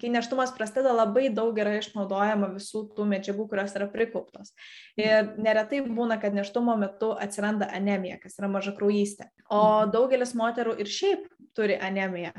kai 0.00 0.10
neštumas 0.12 0.54
prasideda, 0.56 0.94
labai 0.96 1.28
daug 1.34 1.56
yra 1.60 1.76
išnaudojama 1.78 2.50
visų 2.54 2.84
tų 2.96 3.06
medžiagų, 3.10 3.46
kurios 3.50 3.76
yra 3.78 3.88
prikauptos. 3.92 4.54
Ir 5.00 5.34
neretai 5.40 5.82
būna, 5.86 6.18
kad 6.22 6.36
neštumo 6.36 6.76
metu 6.80 7.12
atsiranda 7.14 7.68
anemija, 7.74 8.18
kas 8.22 8.38
yra 8.40 8.50
maža 8.52 8.74
kraujystė. 8.78 9.30
O 9.48 9.62
mhm. 9.62 9.94
daugelis 9.94 10.34
moterų 10.38 10.76
ir 10.82 10.90
šiaip 10.90 11.30
turi 11.54 11.78
anemiją, 11.78 12.34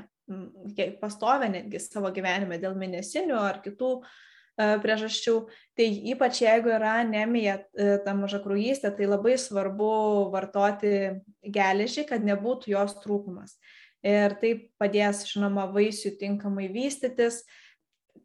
pastovę 1.01 1.49
netgi 1.53 1.81
savo 1.83 2.11
gyvenime 2.13 2.57
dėl 2.61 2.77
mėnesinių 2.79 3.37
ar 3.39 3.61
kitų 3.65 3.91
priežasčių. 4.55 5.35
Tai 5.75 5.87
ypač 6.13 6.41
jeigu 6.45 6.71
yra 6.71 6.99
anemija, 7.01 7.57
ta 8.05 8.15
mažakrūjystė, 8.15 8.93
tai 8.95 9.09
labai 9.09 9.35
svarbu 9.41 9.89
vartoti 10.33 10.93
geležį, 11.43 12.07
kad 12.11 12.23
nebūtų 12.23 12.71
jos 12.71 12.95
trūkumas. 13.03 13.57
Ir 14.05 14.35
tai 14.41 14.51
padės, 14.77 15.23
žinoma, 15.31 15.65
vaisių 15.73 16.11
tinkamai 16.19 16.67
vystytis, 16.73 17.41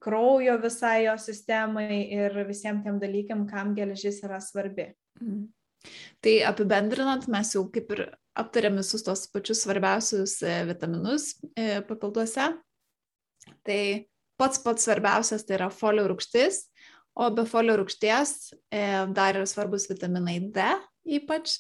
kraujo 0.01 0.59
visai 0.61 1.07
jo 1.07 1.15
sistemai 1.21 2.03
ir 2.13 2.37
visiems 2.49 2.85
tiem 2.85 3.01
dalykam, 3.01 3.47
kam 3.49 3.73
geležis 3.77 4.21
yra 4.27 4.41
svarbi. 4.45 4.91
Mm. 5.21 5.49
Tai 6.21 6.35
apibendrinant, 6.51 7.25
mes 7.33 7.55
jau 7.55 7.65
kaip 7.73 7.95
ir 7.97 8.03
aptarėm 8.39 8.77
visus 8.81 9.05
tos 9.07 9.25
pačius 9.33 9.65
svarbiausius 9.65 10.37
e, 10.45 10.59
vitaminus 10.69 11.33
e, 11.57 11.81
papilduose. 11.89 12.51
Tai 13.65 13.83
pats 14.41 14.61
pats 14.65 14.85
svarbiausias 14.85 15.47
tai 15.49 15.57
yra 15.57 15.71
folio 15.73 16.05
rūgštis, 16.13 16.63
o 17.17 17.29
be 17.33 17.47
folio 17.49 17.79
rūgšties 17.81 18.35
e, 18.53 18.85
dar 19.17 19.41
yra 19.41 19.49
svarbus 19.49 19.89
vitaminai 19.91 20.39
D 20.53 20.69
ypač, 21.19 21.59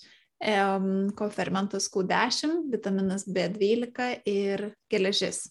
kofermentas 1.18 1.90
Q10, 1.92 2.70
vitaminas 2.72 3.26
B12 3.28 4.22
ir 4.30 4.70
geležis. 4.92 5.50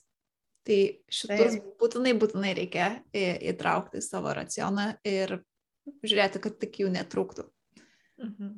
Tai 0.65 0.79
šitus 1.09 1.55
Taip. 1.55 1.69
būtinai, 1.81 2.15
būtinai 2.19 2.55
reikia 2.57 2.89
įtraukti 3.13 4.01
į 4.01 4.05
savo 4.05 4.33
racioną 4.35 4.91
ir 5.07 5.39
žiūrėti, 6.03 6.41
kad 6.43 6.57
tik 6.61 6.81
jų 6.83 6.91
netrūktų. 6.93 7.45
Mhm. 8.19 8.57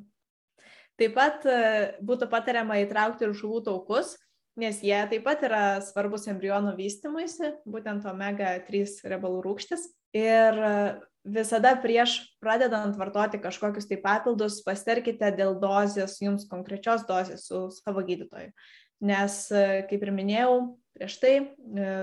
Taip 1.00 1.14
pat 1.16 1.46
e, 1.48 1.60
būtų 2.04 2.28
patariama 2.32 2.76
įtraukti 2.82 3.24
ir 3.26 3.32
žuvų 3.36 3.62
taukus, 3.68 4.16
nes 4.60 4.82
jie 4.84 4.98
taip 5.08 5.24
pat 5.24 5.40
yra 5.46 5.62
svarbus 5.84 6.28
embrionų 6.28 6.74
vystimuisi, 6.76 7.54
būtent 7.64 8.04
omega-3 8.10 9.08
riebalų 9.08 9.40
rūgštis. 9.46 9.88
Ir 10.18 10.60
e, 10.60 10.74
visada 11.24 11.74
prieš 11.82 12.18
pradedant 12.42 12.96
vartoti 12.98 13.40
kažkokius 13.42 13.88
tai 13.90 13.98
papildus, 14.02 14.60
pastarkite 14.66 15.32
dėl 15.38 15.56
dozės, 15.62 16.18
jums 16.22 16.46
konkrečios 16.50 17.06
dozės 17.08 17.46
su 17.48 17.66
savo 17.74 18.04
gydytoju. 18.06 18.52
Nes, 19.02 19.38
e, 19.50 19.82
kaip 19.90 20.06
ir 20.06 20.14
minėjau, 20.14 20.54
prieš 20.94 21.18
tai 21.22 21.34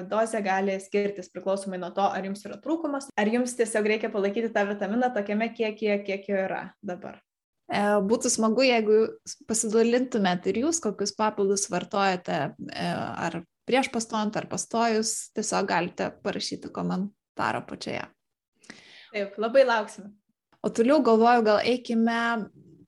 dozė 0.10 0.42
gali 0.44 0.76
skirtis 0.82 1.32
priklausomai 1.32 1.80
nuo 1.80 1.94
to, 1.96 2.04
ar 2.04 2.26
jums 2.26 2.44
yra 2.48 2.58
trūkumas, 2.60 3.08
ar 3.16 3.32
jums 3.32 3.56
tiesiog 3.56 3.88
reikia 3.88 4.12
palaikyti 4.12 4.52
tą 4.52 4.66
vitaminą 4.68 5.12
tokiame 5.16 5.52
kiekyje, 5.56 6.02
kiek 6.08 6.30
jo 6.32 6.44
yra 6.50 6.64
dabar. 6.84 7.22
E, 7.70 7.82
būtų 8.02 8.32
smagu, 8.34 8.64
jeigu 8.66 8.98
pasidalintumėt 9.50 10.48
ir 10.50 10.64
jūs, 10.64 10.82
kokius 10.82 11.14
papildus 11.18 11.68
vartojate, 11.70 12.40
e, 12.74 12.88
ar 12.90 13.44
prieš 13.70 13.92
pastojant, 13.94 14.40
ar 14.40 14.50
pastojus, 14.50 15.30
tiesiog 15.38 15.70
galite 15.70 16.10
parašyti 16.26 16.72
komentarą 16.74 17.62
pačioje. 17.70 18.08
Taip, 19.14 19.38
labai 19.42 19.66
lauksime. 19.68 20.12
O 20.64 20.70
toliau 20.76 21.00
galvoju, 21.06 21.46
gal 21.48 21.62
eikime 21.64 22.22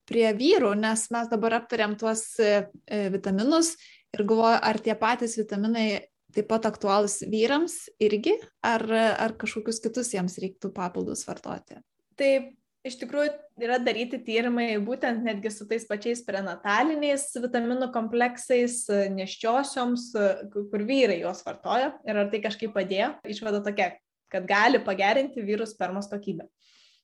prie 0.10 0.28
vyrų, 0.36 0.74
nes 0.80 1.06
mes 1.13 1.30
dabar 1.32 1.62
aptariam 1.62 1.96
tuos 2.00 2.25
e, 2.42 2.66
vitaminus 3.13 3.75
ir 4.12 4.25
galvoju, 4.28 4.58
ar 4.60 4.80
tie 4.84 4.96
patys 5.00 5.38
vitaminai 5.40 5.88
taip 6.36 6.48
pat 6.51 6.68
aktualūs 6.70 7.22
vyrams 7.32 7.86
irgi, 8.01 8.38
ar, 8.63 8.84
ar 8.92 9.36
kažkokius 9.40 9.82
kitus 9.84 10.12
jiems 10.16 10.38
reiktų 10.42 10.72
papildus 10.75 11.24
vartoti. 11.28 11.80
Taip, 12.20 12.51
iš 12.88 12.98
tikrųjų 13.01 13.34
yra 13.63 13.80
daryti 13.84 14.20
tyrimai 14.25 14.70
būtent 14.84 15.24
netgi 15.25 15.51
su 15.54 15.68
tais 15.70 15.84
pačiais 15.90 16.24
prenataliniais 16.28 17.28
vitaminų 17.44 17.92
kompleksais, 17.96 18.84
neščiosioms, 19.16 20.12
kur 20.54 20.88
vyrai 20.88 21.22
juos 21.22 21.44
vartoja 21.48 21.94
ir 22.08 22.24
ar 22.24 22.32
tai 22.32 22.44
kažkaip 22.44 22.74
padėjo. 22.75 23.13
Išvada 23.32 23.63
tokia, 23.66 23.94
kad 24.31 24.47
gali 24.50 24.81
pagerinti 24.83 25.43
vyrų 25.45 25.67
spermos 25.69 26.09
kokybę. 26.11 26.47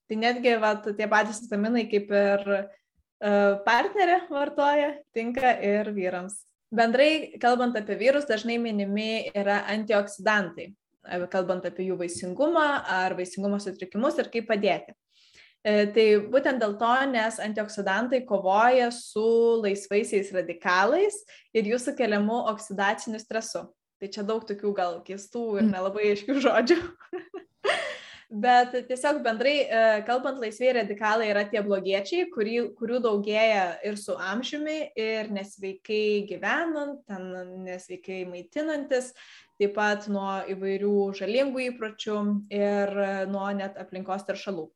Tai 0.08 0.18
netgi 0.20 0.56
vat, 0.64 0.88
tie 0.98 1.08
patys 1.12 1.42
vitaminai 1.44 1.86
kaip 1.92 2.12
ir 2.16 2.44
uh, 2.56 3.58
partnerė 3.68 4.22
vartoja, 4.32 4.94
tinka 5.16 5.52
ir 5.64 5.92
vyrams. 5.96 6.40
Bendrai, 6.72 7.38
kalbant 7.40 7.76
apie 7.80 7.96
vyrus, 8.00 8.28
dažnai 8.28 8.58
minimi 8.60 9.30
yra 9.36 9.62
antioksidantai, 9.72 10.74
kalbant 11.32 11.64
apie 11.68 11.86
jų 11.88 11.96
vaisingumą 12.02 12.66
ar 12.92 13.16
vaisingumo 13.16 13.60
sutrikimus 13.64 14.20
ir 14.20 14.28
kaip 14.34 14.50
padėti. 14.50 14.96
E, 15.64 15.88
tai 15.96 16.06
būtent 16.32 16.62
dėl 16.62 16.76
to, 16.80 16.92
nes 17.12 17.40
antioksidantai 17.44 18.22
kovoja 18.28 18.90
su 18.96 19.24
laisvaisiais 19.64 20.30
radikalais 20.36 21.18
ir 21.56 21.72
jų 21.72 21.80
sukeliamu 21.82 22.44
oksidaciniu 22.52 23.20
stresu. 23.24 23.64
Tai 23.98 24.12
čia 24.14 24.24
daug 24.26 24.46
tokių 24.46 24.74
gal 24.78 25.00
keistų 25.06 25.44
ir 25.58 25.66
mm. 25.66 25.74
nelabai 25.74 26.10
aiškių 26.12 26.40
žodžių. 26.46 26.82
Bet 28.28 28.74
tiesiog 28.90 29.22
bendrai, 29.24 29.56
e, 29.64 29.82
kalbant, 30.08 30.42
laisvėjai 30.44 30.74
radikalai 30.82 31.30
yra 31.32 31.46
tie 31.48 31.62
blogiečiai, 31.64 32.26
kurį, 32.34 32.58
kurių 32.76 33.00
daugėja 33.06 33.78
ir 33.88 33.96
su 33.96 34.18
amžiumi, 34.20 34.76
ir 35.00 35.32
nesveikai 35.32 36.28
gyvenant, 36.28 37.06
ten 37.08 37.30
nesveikai 37.64 38.26
maitinantis, 38.28 39.14
taip 39.56 39.78
pat 39.80 40.10
nuo 40.12 40.42
įvairių 40.52 40.96
žalingų 41.22 41.70
įpročių 41.70 42.18
ir 42.52 42.98
nuo 43.32 43.48
net 43.56 43.80
aplinkos 43.80 44.28
teršalų. 44.28 44.68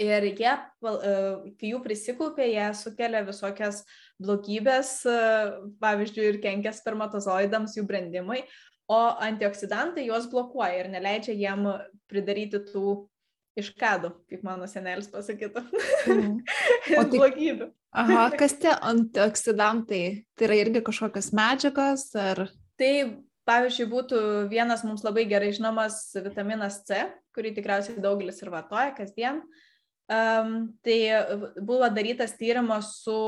Ir 0.00 0.24
jie, 0.32 0.52
e, 0.56 1.12
kai 1.60 1.74
jų 1.74 1.82
prisikaupia, 1.84 2.46
jie 2.48 2.70
sukelia 2.78 3.20
visokias 3.26 3.82
blogybės, 4.22 4.90
e, 5.08 5.16
pavyzdžiui, 5.82 6.26
ir 6.28 6.40
kenkia 6.42 6.72
spermatozoidams 6.76 7.76
jų 7.78 7.86
brandimui, 7.88 8.42
o 8.90 9.00
antioksidantai 9.24 10.06
juos 10.08 10.28
blokuoja 10.30 10.82
ir 10.82 10.90
neleidžia 10.92 11.34
jiem 11.38 11.68
pridaryti 12.10 12.60
tų 12.68 13.06
iškadų, 13.58 14.12
kaip 14.32 14.44
mano 14.46 14.66
senelis 14.70 15.10
pasakytų. 15.12 15.64
Mm. 16.08 16.38
O 16.98 17.02
tai, 17.04 17.10
blogybių. 17.14 17.68
Aha, 17.94 18.24
kas 18.40 18.56
tie 18.60 18.72
antioksidantai? 18.74 20.04
Tai 20.36 20.48
yra 20.48 20.56
irgi 20.58 20.82
kažkokios 20.84 21.30
medžiagos 21.36 22.08
ar? 22.18 22.46
Tai 22.80 22.92
pavyzdžiui, 23.48 23.90
būtų 23.90 24.22
vienas 24.50 24.82
mums 24.86 25.04
labai 25.06 25.26
gerai 25.30 25.52
žinomas 25.54 26.00
vitaminas 26.24 26.80
C, 26.88 27.04
kurį 27.36 27.54
tikriausiai 27.58 28.02
daugelis 28.02 28.40
ir 28.42 28.50
vartoja 28.52 28.90
kasdien. 28.96 29.42
Uh, 29.42 29.71
Um, 30.10 30.74
tai 30.82 30.98
buvo 31.62 31.86
darytas 31.88 32.34
tyrimas 32.36 32.98
su 33.04 33.18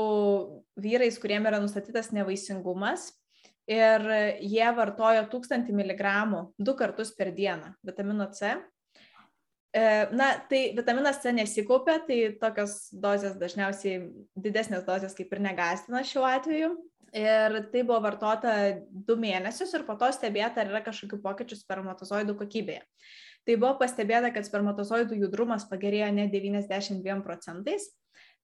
vyrais, 0.77 1.17
kuriem 1.21 1.47
yra 1.47 1.61
nustatytas 1.63 2.11
nevaisingumas 2.13 3.07
ir 3.65 4.03
jie 4.43 4.67
vartojo 4.77 5.25
1000 5.31 5.71
mg 5.73 6.11
du 6.57 6.75
kartus 6.77 7.15
per 7.15 7.31
dieną 7.33 7.73
vitamino 7.81 8.27
C. 8.31 8.57
E, 9.75 10.07
na, 10.11 10.29
tai 10.49 10.73
vitaminas 10.75 11.21
C 11.23 11.33
nesikaupia, 11.35 11.97
tai 12.07 12.19
tokios 12.39 12.77
dozės 12.93 13.33
dažniausiai 13.39 14.05
didesnės 14.39 14.85
dozės 14.87 15.17
kaip 15.17 15.33
ir 15.33 15.41
negastina 15.43 16.03
šiuo 16.03 16.23
atveju. 16.29 16.75
Ir 17.15 17.57
tai 17.71 17.81
buvo 17.87 18.01
vartota 18.03 18.53
du 18.87 19.15
mėnesius 19.19 19.73
ir 19.75 19.83
po 19.87 19.95
to 19.99 20.07
stebėta, 20.11 20.61
ar 20.61 20.71
yra 20.71 20.81
kažkokių 20.83 21.19
pokyčių 21.23 21.57
spermatozoidų 21.59 22.35
kokybėje. 22.39 22.81
Tai 23.45 23.57
buvo 23.61 23.75
pastebėta, 23.77 24.31
kad 24.33 24.47
spermatozoidų 24.47 25.19
judrumas 25.21 25.67
pagerėjo 25.69 26.09
net 26.17 26.33
92 26.33 27.19
procentais, 27.25 27.91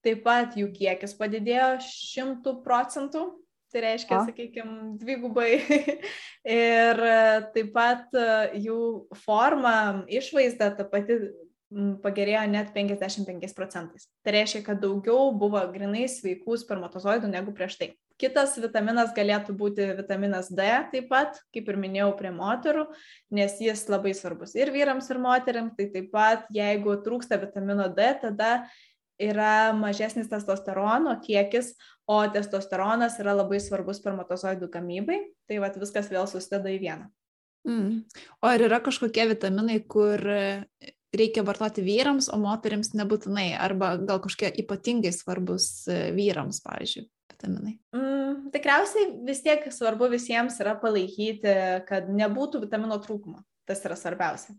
taip 0.05 0.21
pat 0.25 0.57
jų 0.57 0.69
kiekis 0.75 1.15
padidėjo 1.17 1.71
100 1.85 2.57
procentų, 2.65 3.23
tai 3.71 3.85
reiškia, 3.85 4.19
sakykime, 4.27 4.97
dvigubai. 5.01 5.49
ir 6.65 7.05
taip 7.55 7.71
pat 7.73 8.19
jų 8.59 8.81
forma, 9.23 10.03
išvaizda, 10.11 10.73
ta 10.77 10.85
pati 10.89 11.21
pagerėjo 12.03 12.43
net 12.51 12.73
55 12.75 13.55
procentais. 13.55 14.09
Tai 14.25 14.35
reiškia, 14.35 14.63
kad 14.65 14.81
daugiau 14.83 15.31
buvo 15.33 15.61
grinai 15.71 16.03
sveikų 16.11 16.59
spermatozoidų 16.59 17.31
negu 17.31 17.55
prieš 17.55 17.79
tai. 17.79 17.93
Kitas 18.21 18.53
vitaminas 18.61 19.15
galėtų 19.15 19.55
būti 19.57 19.87
vitaminas 19.97 20.51
D, 20.53 20.65
taip 20.91 21.07
pat, 21.09 21.39
kaip 21.55 21.69
ir 21.71 21.79
minėjau, 21.81 22.11
prie 22.19 22.29
moterų, 22.35 22.85
nes 23.33 23.55
jis 23.63 23.87
labai 23.89 24.13
svarbus 24.17 24.53
ir 24.59 24.69
vyrams, 24.73 25.09
ir 25.09 25.21
moteriams. 25.23 25.73
Tai 25.77 25.87
taip 25.95 26.11
pat, 26.13 26.45
jeigu 26.53 26.99
trūksta 27.01 27.39
vitamino 27.41 27.87
D, 27.89 28.11
tada 28.21 28.51
yra 29.21 29.71
mažesnis 29.77 30.29
testosterono 30.29 31.15
kiekis, 31.25 31.73
o 32.09 32.19
testosteronas 32.33 33.17
yra 33.21 33.33
labai 33.39 33.61
svarbus 33.63 34.01
spermatozoidų 34.01 34.69
gamybai. 34.69 35.21
Tai 35.49 35.61
vat, 35.65 35.81
viskas 35.81 36.09
vėl 36.13 36.29
susideda 36.29 36.69
į 36.69 36.79
vieną. 36.81 37.09
Mm. 37.67 38.01
O 38.41 38.49
ar 38.49 38.61
yra 38.61 38.81
kažkokie 38.85 39.27
vitaminai, 39.33 39.79
kur 39.85 40.21
reikia 41.11 41.43
vartoti 41.45 41.83
vyrams, 41.85 42.29
o 42.33 42.37
moteriams 42.41 42.93
nebūtinai, 42.97 43.51
arba 43.57 43.95
gal 44.01 44.21
kažkokie 44.23 44.53
ypatingai 44.63 45.11
svarbus 45.15 45.71
vyrams, 46.15 46.61
pavyzdžiui? 46.65 47.07
Vitaminai? 47.41 47.79
Mm, 47.95 48.51
tikriausiai 48.53 49.09
vis 49.27 49.41
tiek 49.41 49.65
svarbu 49.73 50.11
visiems 50.13 50.59
yra 50.61 50.75
palaikyti, 50.79 51.55
kad 51.89 52.11
nebūtų 52.11 52.61
vitamino 52.67 52.99
trūkumo. 53.01 53.41
Tas 53.67 53.81
yra 53.87 53.97
svarbiausia. 53.97 54.53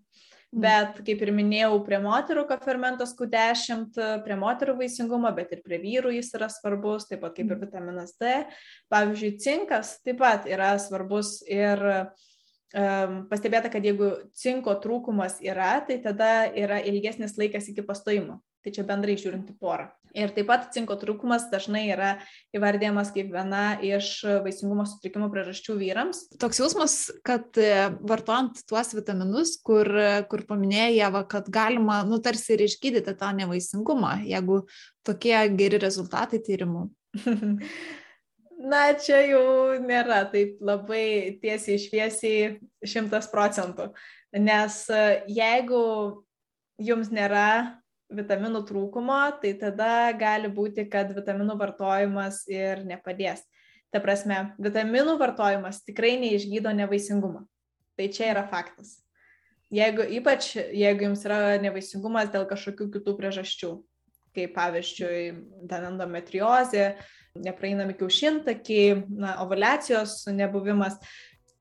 Mm. 0.52 0.60
Bet, 0.64 0.98
kaip 1.06 1.22
ir 1.24 1.32
minėjau, 1.32 1.78
prie 1.86 2.00
moterų 2.02 2.44
kofermentas 2.50 3.14
Q10, 3.16 3.94
prie 4.26 4.36
moterų 4.36 4.76
vaisingumo, 4.82 5.30
bet 5.36 5.54
ir 5.56 5.62
prie 5.64 5.78
vyrų 5.80 6.12
jis 6.18 6.34
yra 6.36 6.50
svarbus, 6.52 7.06
taip 7.08 7.22
pat 7.24 7.38
kaip 7.38 7.46
ir 7.46 7.56
mm. 7.56 7.62
vitaminas 7.64 8.12
D. 8.20 8.34
Pavyzdžiui, 8.92 9.32
cinkas 9.40 9.96
taip 10.04 10.20
pat 10.20 10.50
yra 10.50 10.74
svarbus 10.82 11.38
ir 11.48 11.80
pastebėta, 12.72 13.68
kad 13.68 13.84
jeigu 13.84 14.14
cinko 14.32 14.74
trūkumas 14.80 15.40
yra, 15.44 15.74
tai 15.84 15.98
tada 16.04 16.48
yra 16.56 16.80
ilgesnis 16.80 17.36
laikas 17.36 17.68
iki 17.68 17.84
pastojimo. 17.84 18.40
Tai 18.62 18.72
čia 18.72 18.84
bendrai 18.86 19.18
žiūrint 19.18 19.50
į 19.50 19.56
porą. 19.60 19.90
Ir 20.12 20.32
taip 20.36 20.48
pat 20.50 20.66
cinko 20.74 20.96
trūkumas 21.00 21.46
dažnai 21.52 21.86
yra 21.94 22.10
įvardėjamas 22.56 23.12
kaip 23.14 23.30
viena 23.32 23.78
iš 23.80 24.10
vaisingumo 24.44 24.84
sutrikimų 24.88 25.30
priežasčių 25.32 25.76
vyrams. 25.80 26.20
Toks 26.42 26.60
jausmas, 26.60 26.96
kad 27.24 27.56
e, 27.60 27.88
vartojant 28.04 28.60
tuos 28.68 28.92
vitaminus, 28.96 29.56
kur, 29.64 29.88
kur 30.28 30.44
paminėjai, 30.48 30.98
Jeva, 30.98 31.24
kad 31.28 31.48
galima, 31.52 32.02
nu, 32.08 32.20
tarsi 32.24 32.56
ir 32.56 32.66
išgydyti 32.66 33.16
tą 33.18 33.32
nevaisingumą, 33.40 34.18
jeigu 34.28 34.62
tokie 35.06 35.36
geri 35.56 35.80
rezultatai 35.82 36.42
tyrimų. 36.44 36.86
Na, 38.62 38.92
čia 38.94 39.24
jau 39.26 39.78
nėra 39.82 40.22
taip 40.30 40.60
labai 40.62 41.38
tiesiai 41.42 41.80
išviesiai 41.80 42.42
šimtas 42.86 43.26
procentų. 43.32 43.88
Nes 44.38 44.76
e, 44.92 45.00
jeigu 45.34 45.80
jums 46.80 47.10
nėra 47.12 47.81
vitaminų 48.16 48.62
trūkumo, 48.68 49.20
tai 49.42 49.54
tada 49.60 50.12
gali 50.18 50.50
būti, 50.52 50.86
kad 50.90 51.12
vitaminų 51.16 51.56
vartojimas 51.60 52.42
ir 52.50 52.84
nepadės. 52.88 53.44
Ta 53.92 54.00
prasme, 54.00 54.54
vitaminų 54.62 55.18
vartojimas 55.20 55.82
tikrai 55.84 56.14
neišgydo 56.20 56.72
nevaisingumą. 56.76 57.44
Tai 57.96 58.08
čia 58.08 58.30
yra 58.32 58.44
faktas. 58.48 59.02
Jeigu, 59.72 60.04
ypač 60.18 60.52
jeigu 60.56 61.06
jums 61.06 61.24
yra 61.24 61.56
nevaisingumas 61.60 62.28
dėl 62.32 62.44
kažkokių 62.48 62.90
kitų 62.92 63.16
priežasčių, 63.16 63.70
kaip 64.36 64.52
pavyzdžiui, 64.56 65.20
ten 65.68 65.86
endometriozė, 65.88 66.86
nepraeinami 67.40 67.96
kiaušintakiai, 67.96 68.98
ovulacijos 69.40 70.26
nebuvimas, 70.36 70.98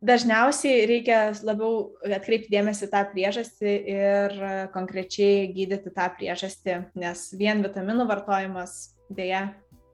dažniausiai 0.01 0.85
reikia 0.89 1.19
labiau 1.45 1.91
atkreipti 2.03 2.51
dėmesį 2.51 2.89
tą 2.91 3.03
priežastį 3.13 3.73
ir 3.93 4.37
konkrečiai 4.73 5.47
gydyti 5.53 5.93
tą 5.93 6.09
priežastį, 6.17 6.77
nes 6.99 7.25
vien 7.37 7.63
vitaminų 7.65 8.07
vartojimas 8.09 8.95
dėja 9.13 9.49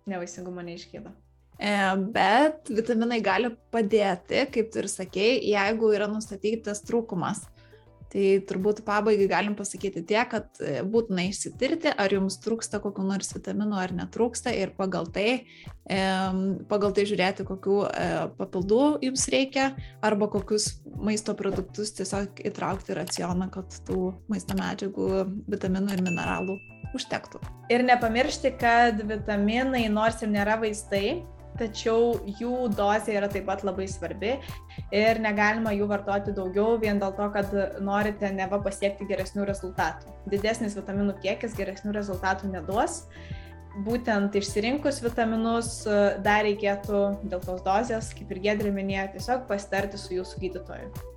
nevaisingumo 0.08 0.64
neišgydo. 0.64 1.12
E, 1.58 1.74
bet 2.14 2.70
vitaminai 2.70 3.20
gali 3.26 3.52
padėti, 3.74 4.46
kaip 4.54 4.72
tu 4.72 4.84
ir 4.84 4.90
sakėjai, 4.92 5.40
jeigu 5.52 5.92
yra 5.98 6.08
nustatytas 6.12 6.84
trūkumas. 6.86 7.44
Tai 8.08 8.26
turbūt 8.48 8.84
pabaigai 8.88 9.28
galim 9.28 9.56
pasakyti 9.58 10.06
tiek, 10.08 10.30
kad 10.32 10.62
e, 10.64 10.80
būtina 10.88 11.26
išsitirti, 11.28 11.92
ar 11.92 12.14
jums 12.16 12.40
trūksta 12.44 12.80
kokiu 12.84 13.04
nors 13.08 13.34
vitaminu 13.36 13.76
ar 13.80 13.92
netrūksta 13.96 14.54
ir 14.56 14.72
pagal 14.78 15.10
tai, 15.12 15.44
pagal 16.72 16.96
tai 16.96 17.06
žiūrėti, 17.08 17.46
kokiu 17.48 17.82
e, 17.88 18.08
papildų 18.40 18.82
jums 19.06 19.28
reikia 19.32 19.70
arba 20.04 20.28
kokius 20.32 20.70
maisto 21.04 21.36
produktus 21.38 21.94
tiesiog 22.00 22.42
įtraukti 22.48 22.94
į 22.94 23.00
racioną, 23.02 23.52
kad 23.54 23.76
tų 23.88 24.12
maisto 24.32 24.56
medžiagų, 24.58 25.12
vitaminų 25.52 25.96
ir 25.96 26.04
mineralų 26.08 26.58
užtektų. 26.96 27.42
Ir 27.74 27.84
nepamiršti, 27.88 28.54
kad 28.60 29.00
vitaminai 29.08 29.88
nors 29.92 30.22
ir 30.24 30.32
nėra 30.32 30.58
vaistai, 30.62 31.20
tačiau 31.60 32.18
jų 32.40 32.70
dozė 32.78 33.18
yra 33.18 33.30
taip 33.32 33.48
pat 33.50 33.64
labai 33.68 33.88
svarbi 33.92 34.36
ir 34.96 35.22
negalima 35.24 35.74
jų 35.76 35.90
vartoti 35.90 36.36
daugiau 36.38 36.78
vien 36.82 37.02
dėl 37.02 37.16
to, 37.18 37.28
kad 37.34 37.52
norite 37.84 38.32
neva 38.36 38.62
pasiekti 38.64 39.08
geresnių 39.10 39.48
rezultatų. 39.50 40.14
Didesnis 40.32 40.78
vitaminų 40.78 41.18
kiekis 41.24 41.58
geresnių 41.58 41.98
rezultatų 41.98 42.54
neduos. 42.54 43.04
Būtent 43.86 44.34
išsirinkus 44.40 45.04
vitaminus 45.06 45.84
dar 46.26 46.48
reikėtų 46.48 47.04
dėl 47.30 47.44
tos 47.44 47.62
dozės, 47.66 48.10
kaip 48.18 48.34
ir 48.34 48.42
Gedrė 48.48 48.74
minėjo, 48.74 49.12
tiesiog 49.18 49.46
pasitarti 49.52 50.02
su 50.02 50.18
jūsų 50.18 50.42
gydytoju. 50.48 51.17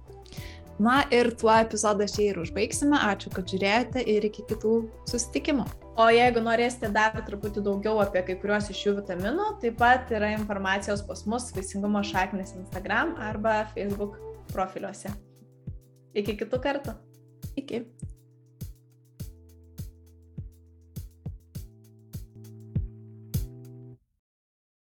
Na 0.81 1.03
ir 1.12 1.29
tuo 1.37 1.53
epizodą 1.53 2.07
čia 2.09 2.31
ir 2.31 2.38
užbaigsime. 2.40 2.97
Ačiū, 3.11 3.29
kad 3.35 3.51
žiūrėjote 3.53 4.01
ir 4.09 4.25
iki 4.31 4.47
kitų 4.49 4.75
susitikimų. 5.11 5.66
O 6.01 6.07
jeigu 6.09 6.40
norėsite 6.40 6.88
dar 6.95 7.19
truputį 7.27 7.61
daugiau 7.66 7.99
apie 8.01 8.23
kai 8.25 8.38
kuriuos 8.40 8.71
iš 8.73 8.81
šių 8.81 8.95
vitaminų, 9.03 9.49
taip 9.61 9.77
pat 9.83 10.09
yra 10.16 10.31
informacijos 10.38 11.03
pas 11.05 11.27
mus 11.29 11.51
Vaisingumo 11.53 12.01
šaknis 12.07 12.55
Instagram 12.57 13.12
arba 13.21 13.66
Facebook 13.75 14.16
profiliuose. 14.55 15.12
Iki 16.16 16.38
kitų 16.40 16.62
kartų. 16.64 16.97
Iki. 17.61 17.85